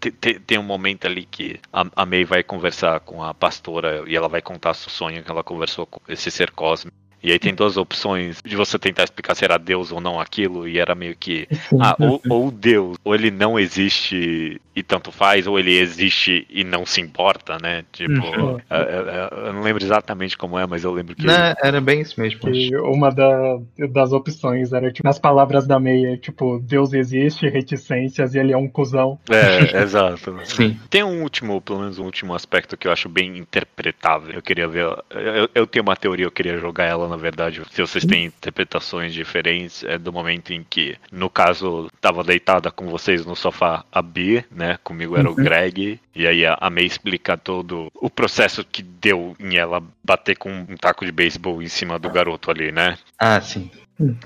[0.00, 4.16] Tem, tem- um momento ali que a, a May vai conversar com a pastora e
[4.16, 6.96] ela vai contar o sonho que ela conversou com esse ser cósmico.
[7.22, 10.66] E aí tem duas opções de você tentar explicar se era Deus ou não aquilo,
[10.66, 11.46] e era meio que
[11.80, 16.64] ah, ou, ou Deus, ou ele não existe e tanto faz, ou ele existe e
[16.64, 17.84] não se importa, né?
[17.92, 18.58] Tipo, Uhum.
[18.70, 21.26] é, é, é, eu não lembro exatamente como é, mas eu lembro que.
[21.26, 22.40] Não, era bem isso mesmo.
[22.40, 23.58] Que uma da-
[23.90, 28.56] das opções era, tipo, nas palavras da meia, tipo, Deus existe, reticências, e ele é
[28.56, 29.18] um cuzão.
[29.30, 30.38] É, exato.
[30.44, 30.78] Sim.
[30.88, 34.32] Tem um último, pelo menos um último aspecto que eu acho bem interpretável.
[34.32, 34.86] Eu queria ver.
[35.10, 37.62] Eu, eu tenho uma teoria, eu queria jogar ela, na verdade.
[37.70, 42.88] Se vocês têm interpretações diferentes, é do momento em que, no caso, tava deitada com
[42.88, 44.78] vocês no sofá a B, né?
[44.82, 45.44] Comigo era o Uhum.
[45.44, 46.00] Greg.
[46.14, 50.76] E aí a, May explica todo o processo que deu em ela bater com um
[50.76, 52.96] taco de beisebol em cima do garoto ali, né?
[53.18, 53.70] Ah, sim.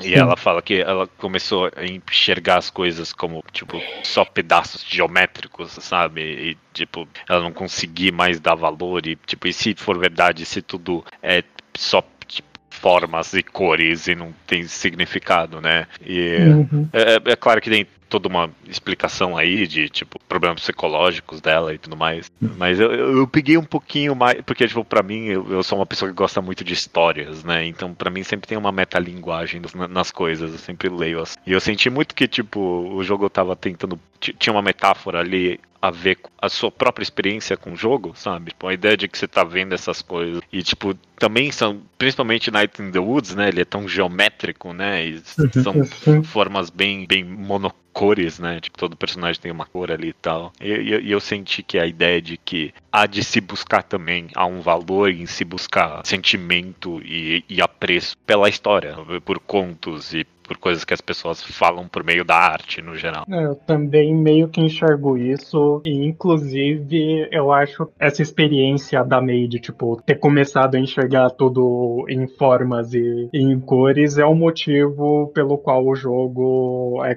[0.00, 5.72] E ela fala que ela começou a enxergar as coisas como, tipo, só pedaços geométricos,
[5.72, 6.22] sabe?
[6.22, 9.06] E, tipo, ela não conseguir mais dar valor.
[9.06, 11.42] E, tipo, e se for verdade, se tudo é
[11.76, 12.02] só
[12.76, 15.86] formas e cores e não tem significado, né?
[16.04, 16.36] E
[16.72, 16.88] Uhum.
[16.92, 21.78] é, é claro que tem toda uma explicação aí de, tipo, problemas psicológicos dela e
[21.78, 22.30] tudo mais.
[22.40, 24.40] Mas eu, eu peguei um pouquinho mais.
[24.42, 27.66] Porque, tipo, pra mim, eu, eu sou uma pessoa que gosta muito de histórias, né?
[27.66, 30.52] Então, pra mim, sempre tem uma metalinguagem nas- nas coisas.
[30.52, 31.36] Eu sempre leio assim.
[31.44, 33.98] E eu senti muito que, tipo, o jogo tava tentando.
[34.20, 38.12] ti- Tinha uma metáfora ali a ver com a sua própria experiência com o jogo,
[38.16, 38.50] sabe?
[38.50, 40.40] Tipo, a ideia de que você tá vendo essas coisas.
[40.52, 43.48] E, tipo, também são, principalmente Night in the Woods, né?
[43.48, 45.04] Ele é tão geométrico, né?
[45.06, 45.22] E
[45.62, 46.22] são Sim.
[46.22, 48.60] formas bem, bem monocores, né?
[48.60, 50.52] Tipo, todo personagem tem uma cor ali e tal.
[50.60, 54.28] E, e- e eu senti que a ideia de que há de se buscar também,
[54.34, 60.24] há um valor em se buscar sentimento e, e apreço pela história, por contos e
[60.46, 63.24] por coisas que as pessoas falam por meio da arte no geral.
[63.28, 69.46] É, Eu também meio que enxergo isso, e inclusive eu acho essa experiência da May
[69.46, 75.30] de, tipo, ter começado a enxergar tudo em formas e, em cores é o motivo
[75.34, 77.16] pelo qual o jogo é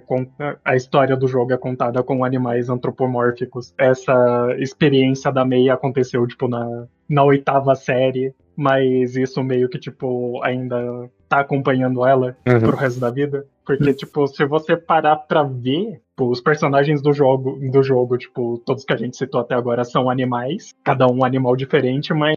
[0.65, 3.73] a história do jogo é contada com animais antropomórficos.
[3.77, 10.41] Essa experiência da May aconteceu, tipo, na, na oitava série, mas isso meio que, tipo,
[10.43, 12.59] ainda tá acompanhando ela Uhum.
[12.59, 13.45] pro resto da vida.
[13.65, 18.57] Porque, tipo, se você parar pra ver, tipo, os personagens do jogo, do jogo, tipo,
[18.65, 22.35] todos que a gente citou até agora são animais, cada um animal diferente, mas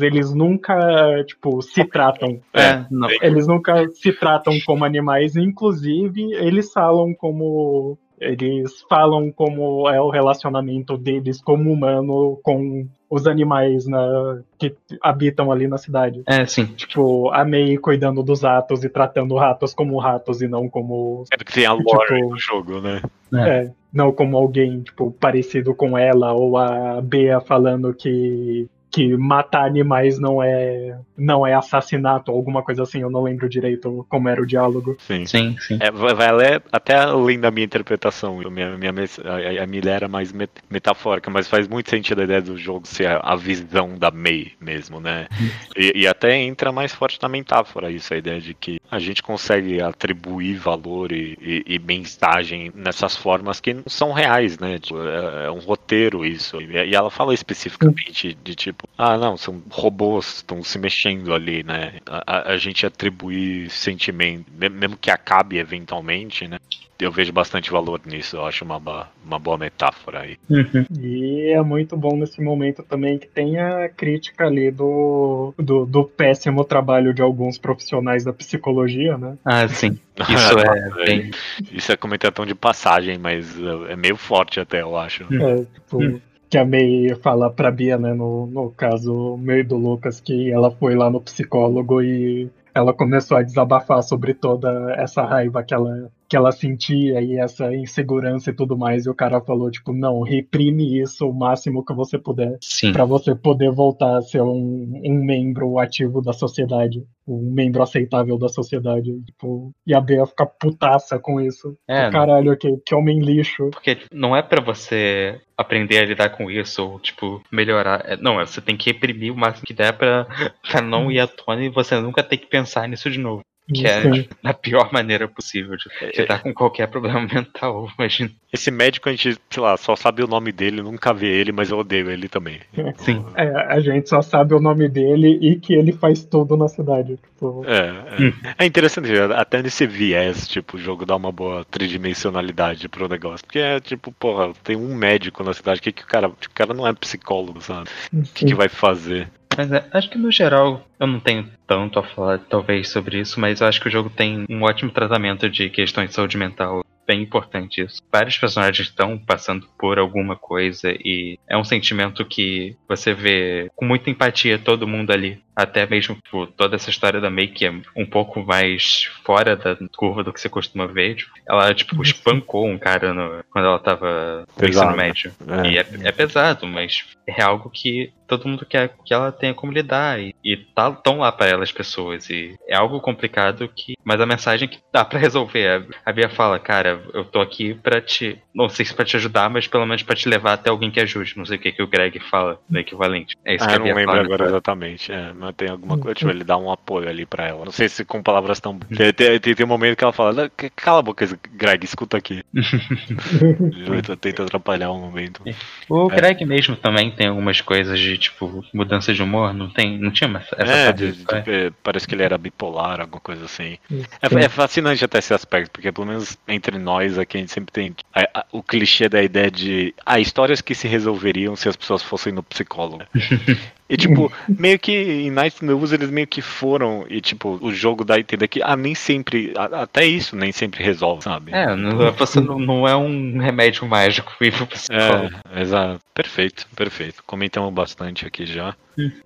[0.00, 2.40] eles nunca, tipo, se tratam.
[2.54, 3.08] É, não.
[3.20, 7.98] Eles nunca se tratam como animais, inclusive eles falam como.
[8.18, 15.50] Eles falam como é o relacionamento deles como humano com os animais na, que habitam
[15.50, 16.22] ali na cidade.
[16.26, 16.66] É, sim.
[16.66, 21.24] Tipo, a May cuidando dos ratos e tratando ratos como ratos e não como.
[21.28, 23.02] Sempre que tem a lore Tipo- no jogo, né?
[23.34, 29.64] É, não como alguém, tipo, parecido com ela, ou a Bea falando que que matar
[29.66, 34.28] animais não é não é assassinato ou alguma coisa assim, eu não lembro direito como
[34.28, 34.96] era o diálogo.
[34.98, 35.26] Sim.
[35.26, 35.78] Sim, sim.
[35.80, 38.42] É, vai além- até além da minha interpretação.
[38.42, 42.20] Eu- Minha, minha, a, a minha ideia era mais met- metafórica, mas faz muito sentido
[42.20, 45.28] a ideia do jogo ser a, a visão da May mesmo, né?
[45.76, 49.22] E, e até entra mais forte na metáfora isso, a ideia de que a gente
[49.22, 54.78] consegue atribuir valor e, e- e mensagem nessas formas que não são reais, né?
[54.78, 56.60] Tipo, é, é um roteiro isso.
[56.60, 61.62] E, e ela fala especificamente de tipo, ah, não, são robôs, estão se mexendo ali,
[61.62, 61.94] né?
[62.06, 66.58] A, a- a gente atribuir sentimento, me- mesmo que acabe eventualmente, né?
[66.98, 68.76] Eu vejo bastante valor nisso, eu acho uma,
[69.24, 70.36] uma boa metáfora aí.
[70.50, 70.84] Uhum.
[71.00, 76.04] E é muito bom nesse momento também que tem a crítica ali do, do, do
[76.04, 79.38] péssimo trabalho de alguns profissionais da psicologia, né?
[79.46, 79.98] Ah, sim.
[80.28, 81.30] Isso é bem.
[81.72, 85.24] Isso é comentário de passagem, mas é é meio forte até, eu acho.
[85.34, 86.20] É, tipo, Hum.
[86.50, 90.50] Que a May fala pra Bia, né, no, no caso meu e do Lucas, que
[90.50, 95.72] ela foi lá no psicólogo e ela começou a desabafar sobre toda essa raiva que
[95.72, 99.04] ela, que ela sentia e essa insegurança e tudo mais.
[99.04, 102.56] E o cara falou, tipo, não, reprime isso o máximo que você puder.
[102.92, 108.38] Pra você poder voltar a ser um, um membro ativo da sociedade, um membro aceitável
[108.38, 109.10] da sociedade.
[109.26, 111.76] Tipo, e a Bea fica putaça com isso.
[111.88, 113.68] É, Caralho, que, que homem lixo.
[113.70, 118.02] Porque não é pra você aprender a lidar com isso ou, tipo, melhorar.
[118.04, 120.28] É, Não, é, você tem que reprimir o máximo que der pra,
[120.62, 123.42] pra não ir à tona e você nunca ter que pensar nisso de novo.
[123.72, 127.88] Que é da pior maneira possível de lidar com qualquer problema mental.
[127.98, 128.30] Imagina.
[128.52, 131.70] Esse médico a gente, sei lá, só sabe o nome dele, nunca vê ele, mas
[131.70, 132.60] eu odeio ele também.
[132.98, 133.24] Sim.
[133.36, 137.16] É, a gente só sabe o nome dele e que ele faz tudo na cidade.
[137.16, 138.26] Tipo, É,
[138.58, 138.64] é.
[138.64, 143.46] é interessante, até nesse viés, tipo, o jogo dá uma boa tridimensionalidade pro negócio.
[143.46, 146.28] Porque é tipo, porra, tem um médico na cidade, que, que o cara.
[146.28, 147.88] O cara não é psicólogo, sabe?
[148.12, 149.28] O que, que vai fazer?
[149.56, 153.40] Mas é, acho que no geral eu não tenho tanto a falar, talvez, sobre isso,
[153.40, 156.84] mas eu acho que o jogo tem um ótimo tratamento de questões de saúde mental.
[157.06, 158.00] Bem importante isso.
[158.12, 163.84] Vários personagens estão passando por alguma coisa e é um sentimento que você vê com
[163.84, 165.42] muita empatia todo mundo ali.
[165.56, 169.76] Até mesmo por toda essa história da May, que é um pouco mais fora da
[169.96, 171.16] curva do que você costuma ver.
[171.16, 175.32] Tipo, ela, tipo, espancou um cara no- quando ela tava no ensino médio.
[175.64, 175.68] É.
[175.68, 179.72] E é, é pesado, mas é algo que todo mundo quer que ela tenha como
[179.72, 180.18] lidar.
[180.20, 182.28] E, e tá tão lá pra ela as pessoas.
[182.30, 183.94] E é algo complicado que.
[184.04, 185.84] Mas a mensagem que dá pra resolver.
[186.04, 188.38] A, a Bia fala, cara, eu tô aqui pra te.
[188.54, 191.00] Não sei se pra te ajudar, mas pelo menos pra te levar até alguém que
[191.00, 191.34] ajude.
[191.36, 193.36] Não sei o que, que o Greg fala no equivalente.
[193.44, 194.24] É isso Ah, que a eu não Bia lembro fala.
[194.24, 195.12] agora exatamente.
[195.12, 197.64] É, mas tem alguma coisa, tipo, ele dá um apoio ali pra ela.
[197.64, 198.78] Não sei se com palavras tão.
[198.78, 202.16] Tem, tem, tem- um momento que ela fala, "Não, c- cala a boca, Greg, escuta
[202.16, 202.42] aqui.
[204.10, 205.42] Eu tento atrapalhar um momento.
[205.88, 206.16] O É.
[206.16, 209.52] Greg mesmo também tem algumas coisas de, tipo, mudança de humor.
[209.52, 209.98] Não tem.
[209.98, 211.70] Não tinha essa essa É, de- é?
[211.82, 213.78] parece que ele era bipolar, alguma coisa assim.
[213.88, 214.04] Sim.
[214.22, 217.72] É, é fascinante até esse aspecto, porque pelo menos entre nós aqui a gente sempre
[217.72, 221.76] tem a- a- o clichê da ideia de ah, histórias que se resolveriam se as
[221.76, 223.02] pessoas fossem no psicólogo.
[223.90, 228.04] E tipo, meio que em Night News eles meio que foram, e tipo, o jogo
[228.04, 231.52] dá a entender que ah, nem sempre, a- até isso nem sempre resolve, sabe?
[231.52, 235.34] É, não, você não, não é um remédio mágico pro psicólogo.
[235.52, 236.00] É, exato.
[236.14, 237.22] Perfeito, perfeito.
[237.26, 238.74] Comentamos bastante aqui já.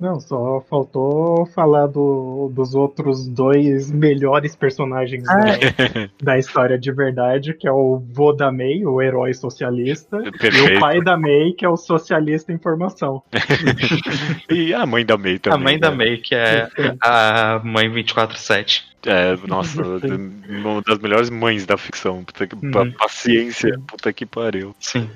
[0.00, 5.44] Não, só faltou falar do- dos outros dois melhores personagens Ah, da,
[6.22, 10.32] da história de verdade, que é o vô da May, o herói socialista, e o
[10.38, 10.80] Perfeito.
[10.80, 13.22] pai da May, que é o socialista em formação.
[14.50, 15.58] E a mãe da May também.
[15.58, 15.96] a mãe da né?
[15.96, 16.68] May, que é
[17.00, 18.82] a mãe 24-7.
[19.06, 22.24] É, nossa, uma das melhores mães da ficção.
[22.24, 22.90] Puta que, Uhum.
[22.92, 24.74] Paciência, puta que pariu.
[24.80, 25.08] Sim.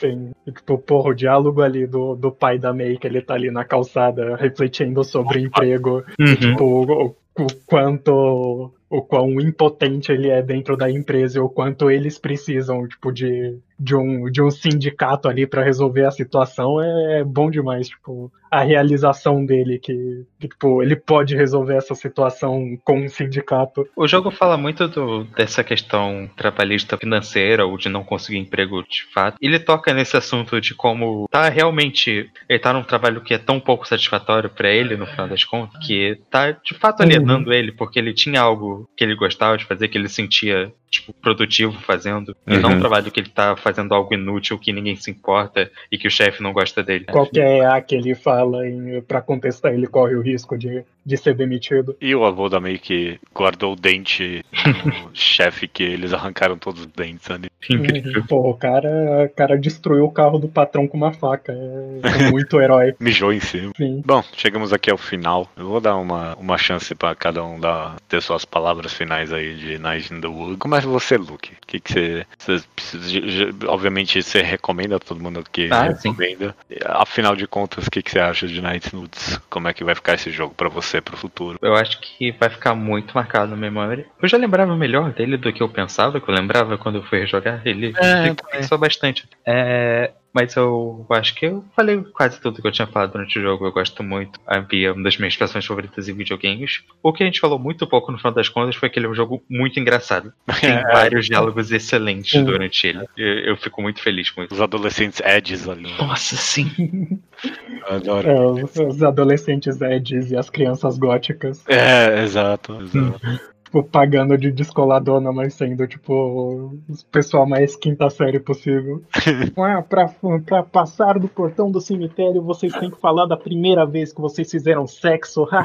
[0.00, 3.50] Tem, tipo, porra, o diálogo ali do, do pai da May, que ele tá ali
[3.50, 6.34] na calçada refletindo sobre o emprego, Uhum.
[6.36, 7.06] tipo, o,
[7.42, 8.72] o quanto.
[8.90, 13.58] O quão impotente ele é dentro da empresa e o quanto eles precisam, tipo, de,
[13.78, 18.62] de, um, de um sindicato ali pra resolver a situação é bom demais, tipo, a
[18.62, 23.84] realização dele que, que, tipo, ele pode resolver essa situação com um sindicato.
[23.96, 29.04] O jogo fala muito do- dessa questão trabalhista financeira ou de não conseguir emprego de
[29.12, 29.36] fato.
[29.40, 32.30] Ele toca nesse assunto de como tá realmente.
[32.48, 35.84] Ele tá num trabalho que é tão pouco satisfatório pra ele, no final das contas,
[35.84, 39.88] que tá de fato alienando ele, porque ele tinha algo que ele gostava de fazer,
[39.88, 40.72] que ele sentia.
[40.94, 42.78] Tipo, produtivo fazendo, e não um Uhum.
[42.78, 46.40] trabalho que ele tá fazendo algo inútil que ninguém se importa e que o chefe
[46.40, 47.06] não gosta dele.
[47.06, 51.34] Qualquer A que ele fala em, pra contestar, ele corre o risco de, de ser
[51.34, 51.96] demitido.
[52.00, 54.44] E o avô da May que guardou o dente
[54.84, 57.48] no chefe que eles arrancaram todos os dentes ali.
[57.70, 58.22] Uhum.
[58.28, 61.52] Pô, o cara, o cara destruiu o carro do patrão com uma faca.
[61.52, 62.94] É, é muito herói.
[63.00, 63.72] Mijou em cima.
[63.76, 64.02] Sim.
[64.04, 65.48] Bom, chegamos aqui ao final.
[65.56, 69.54] Eu vou dar uma, uma chance para cada um dar, ter suas palavras finais aí
[69.54, 70.58] de Night in the Wood.
[70.58, 71.52] Começa você, Luke.
[71.52, 76.54] O que, que você, você, Obviamente você recomenda a todo mundo que Ah, recomenda.
[76.86, 79.40] Afinal de contas, o que, que você acha de Night in the Woods?
[79.48, 81.58] Como é que vai ficar esse jogo para você pro futuro?
[81.62, 84.06] Eu acho que vai ficar muito marcado na memória.
[84.20, 87.26] Eu já lembrava melhor dele do que eu pensava, que eu lembrava quando eu fui
[87.26, 87.60] jogar.
[87.66, 89.28] Ele É, ele compensou bastante.
[89.46, 93.42] É, mas eu acho que eu falei quase tudo que eu tinha falado durante o
[93.42, 93.64] jogo.
[93.64, 94.40] Eu gosto muito.
[94.44, 96.82] A Bia é uma das minhas expressões favoritas em videogames.
[97.00, 99.08] O que a gente falou muito pouco no final das contas foi que ele é
[99.08, 100.32] um jogo muito engraçado.
[100.60, 100.82] Tem É.
[100.82, 102.44] vários diálogos excelentes Sim.
[102.44, 103.06] durante ele.
[103.16, 104.52] Eu, eu fico muito feliz com isso.
[104.52, 105.92] Os adolescentes edges ali.
[105.98, 107.20] Nossa, sim.
[107.88, 108.28] Adoro.
[108.28, 111.62] É, os, os adolescentes Eds e as crianças góticas.
[111.68, 112.80] É, exato.
[112.82, 113.53] exato.
[113.74, 116.78] Tipo, pagando de descoladona, mas sendo, tipo, o
[117.10, 119.02] pessoal mais quinta série possível.
[119.58, 120.08] ah, pra,
[120.46, 124.48] pra passar do portão do cemitério, vocês têm que falar da primeira vez que vocês
[124.48, 125.48] fizeram sexo.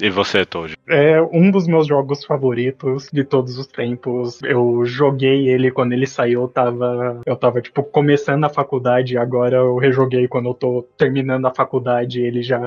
[0.00, 0.76] E você, Tojo?
[0.88, 4.40] É um dos meus jogos favoritos de todos os tempos.
[4.42, 9.56] Eu joguei ele quando ele saiu, eu tava, eu tava tipo começando a faculdade, agora
[9.56, 12.60] eu rejoguei quando eu tô terminando a faculdade, ele já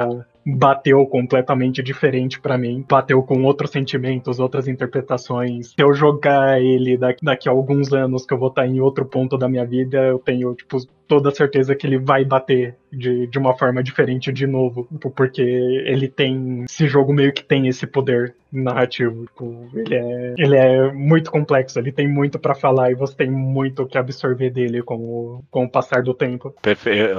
[0.55, 5.69] bateu completamente diferente pra mim, bateu com outros sentimentos, outras interpretações.
[5.69, 9.05] Se eu jogar ele daqui, daqui a alguns anos que eu vou estar em outro
[9.05, 10.77] ponto da minha vida, eu tenho tipo
[11.09, 15.41] toda certeza que ele vai bater de, de uma forma diferente de novo, tipo, porque
[15.41, 20.91] ele tem esse jogo meio que tem esse poder narrativo, tipo, ele é ele é
[20.91, 24.95] muito complexo, ele tem muito pra falar e você tem muito que absorver dele com
[24.95, 26.53] o, com o passar do tempo.
[26.61, 27.15] Perfeito.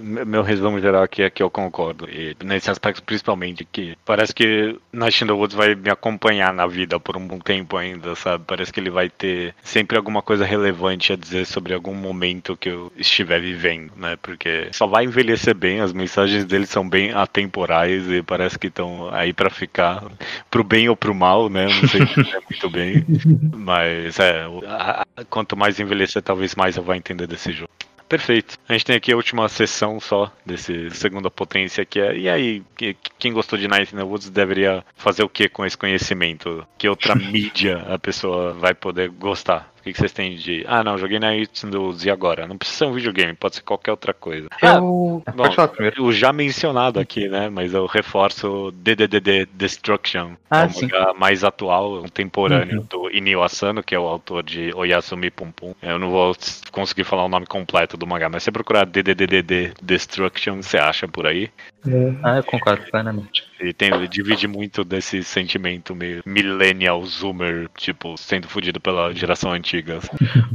[0.00, 2.08] Meu resumo geral aqui é que eu concordo.
[2.08, 7.16] E nesse aspecto, principalmente, que parece que the Woods vai me acompanhar na vida por
[7.16, 8.44] um bom tempo ainda, sabe?
[8.46, 12.70] Parece que ele vai ter sempre alguma coisa relevante a dizer sobre algum momento que
[12.70, 12.90] eu
[13.30, 14.16] estiver vivendo, né?
[14.20, 19.08] Porque só vai envelhecer bem, as mensagens dele são bem atemporais e parece que estão
[19.12, 20.04] aí pra ficar
[20.50, 21.66] pro bem ou pro mal, né?
[21.66, 23.04] Não sei dizer muito bem.
[23.54, 24.44] Mas é,
[25.28, 27.70] quanto mais envelhecer, talvez mais eu vá entender desse jogo.
[28.08, 28.56] Perfeito.
[28.68, 32.16] A gente tem aqui a última sessão só desse segunda potência que é.
[32.18, 35.64] E aí, que- quem gostou de Night in the Woods deveria fazer o que com
[35.64, 36.66] esse conhecimento?
[36.76, 39.72] Que outra mídia a pessoa vai poder gostar?
[39.80, 40.62] O que que vocês têm de.
[40.68, 42.46] Ah, não, joguei the Woods e agora?
[42.46, 44.46] Não precisa ser um videogame, pode ser qualquer outra coisa.
[44.62, 44.80] Ah, Eu...
[44.80, 46.04] bom, Pode falar primeiro.
[46.04, 47.48] o já mencionado aqui, né?
[47.48, 50.32] Mas eu reforço DDDD Destruction.
[50.50, 50.82] Ah, é um sim.
[50.82, 52.86] mangá mais atual, contemporâneo Uhum.
[52.90, 55.74] do Inio Asano, que é o autor de Oyasumi Pum Pum.
[55.82, 56.36] Eu não vou
[56.70, 61.08] conseguir falar o nome completo do mangá, mas se você procurar DDDD Destruction, você acha
[61.08, 61.50] por aí.
[62.22, 63.49] Ah, eu concordo plenamente.
[63.60, 69.52] E tem, ele divide muito desse sentimento meio millennial zoomer, tipo, sendo fudido pela geração
[69.52, 69.98] antiga.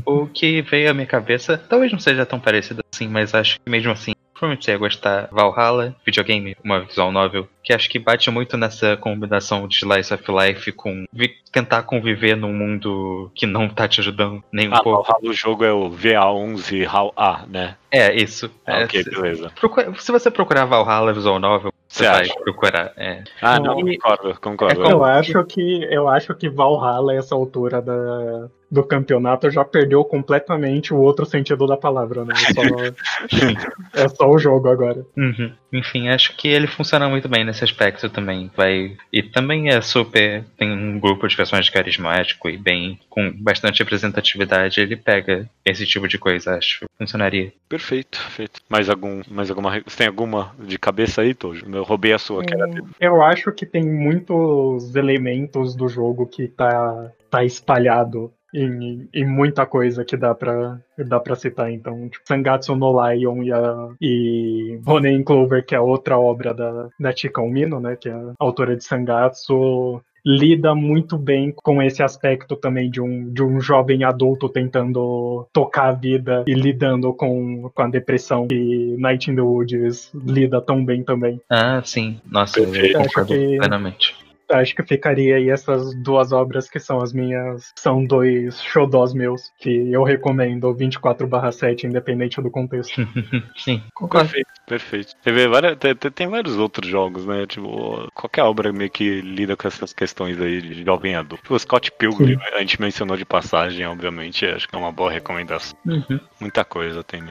[0.06, 3.70] O que veio à minha cabeça, talvez não seja tão parecido assim, mas acho que
[3.70, 8.30] mesmo assim, provavelmente você ia gostar Valhalla, videogame, uma visual novel, que acho que bate
[8.32, 11.06] muito nessa combinação de slice of life com
[11.52, 15.16] tentar conviver num mundo que não tá te ajudando nem um Ah, pouco.
[15.24, 17.76] o jogo é o VA11 HAL A, né?
[17.90, 18.52] É, isso.
[18.66, 19.50] Ah, É, ok, se, beleza.
[19.52, 22.34] procura- se você procurar Valhalla visual novel, você vai acha?
[22.40, 22.94] procurar.
[22.98, 23.24] É.
[23.42, 24.84] Ah, não, E- concordo, concordo.
[24.84, 29.64] É Eu acho que eu acho que Valhalla, a essa altura da, do campeonato, já
[29.64, 32.34] perdeu completamente o outro sentido da palavra, né?
[32.36, 32.62] É só,
[34.04, 35.06] é só o jogo agora.
[35.18, 35.52] Uhum.
[35.74, 38.52] Enfim, acho que ele funciona muito bem nesse aspecto também.
[38.56, 43.80] Vai e também é super tem um grupo de personagens carismático e bem com bastante
[43.80, 44.80] representatividade.
[44.80, 46.86] Ele pega esse tipo de coisa, acho.
[46.98, 47.52] Funcionaria.
[47.68, 48.62] Perfeito, perfeito.
[48.70, 51.66] Mais algum, mais alguma, você tem alguma de cabeça aí, Tojo?
[51.74, 56.26] Eu roubei a sua, que era Hum, Eu acho que tem muitos elementos do jogo
[56.26, 61.72] que tá, tá espalhado em, em muita coisa que dá pra, dá pra citar.
[61.72, 66.88] Então, tipo, Sangatsu no Lion e, a, e Ronin Clover, que é outra obra da,
[67.00, 67.96] da Chika Umino, né?
[67.96, 70.02] Que é a autora de Sangatsu.
[70.28, 75.90] Lida muito bem com esse aspecto também de um, de um jovem adulto tentando tocar
[75.90, 78.48] a vida e lidando com, com a depressão.
[78.52, 81.40] E Night in the Woods lida tão bem também.
[81.48, 82.20] Ah, sim.
[82.28, 82.98] Nossa, Perfeito.
[82.98, 84.16] eu concordo Acho que- plenamente.
[84.52, 87.72] Acho que ficaria aí essas duas obras que são as minhas.
[87.76, 92.94] São dois xodós meus, que eu recomendo 24/7, independente do contexto.
[93.58, 94.28] sim, concordo.
[94.30, 95.16] Perfeito, perfeito.
[95.24, 97.46] Teve várias, tem, tem- tem vários outros jogos, né?
[97.48, 101.42] Tipo, qualquer obra meio que lida com essas questões aí de jovem adulto.
[101.44, 105.12] Tipo, o Scott Pilgrim, a gente mencionou de passagem, obviamente, acho que é uma boa
[105.12, 105.78] recomendação.
[105.86, 106.20] Uhum.
[106.40, 107.24] Muita coisa tem.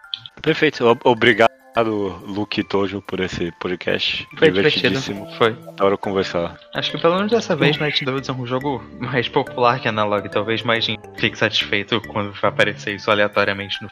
[0.42, 4.26] Perfeito, obrigado Obrigado, Luke Tojo, por esse podcast.
[4.38, 4.48] Foi.
[4.50, 5.26] Divertidíssimo.
[5.36, 5.56] Foi.
[5.68, 6.56] Adoro conversar.
[6.72, 10.28] Acho que pelo menos dessa vez Night Dudes é um jogo mais popular que Analog.
[10.30, 13.88] Talvez mais gente fique satisfeito quando vai aparecer isso aleatoriamente no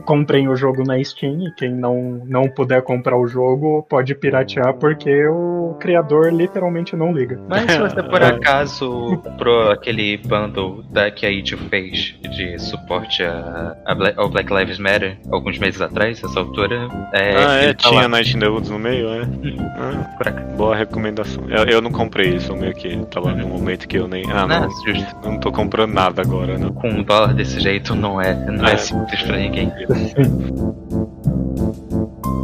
[0.06, 4.74] Comprem o jogo na Steam e quem não, não puder comprar o jogo pode piratear
[4.74, 7.38] porque o criador literalmente não liga.
[7.48, 13.22] Mas se você por acaso pro aquele bundle da, que a Itch fez de suporte
[13.22, 17.72] a, a Bla- ao Black Lives Matter alguns meses atrás, essa altura, é, ah, é,
[17.74, 19.22] tá tinha lá, Night in the Woods no meio, é.
[19.78, 20.40] Ah, por acá.
[20.56, 21.44] boa recomendação.
[21.48, 24.24] Eu, eu não comprei isso, meio que tava num momento que eu nem.
[24.30, 24.68] Ah, Não, não.
[25.32, 26.70] Não tô comprando nada agora, né?
[26.74, 28.76] Com um dólar desse jeito não é, não é, É.
[28.76, 29.72] simples pra ninguém.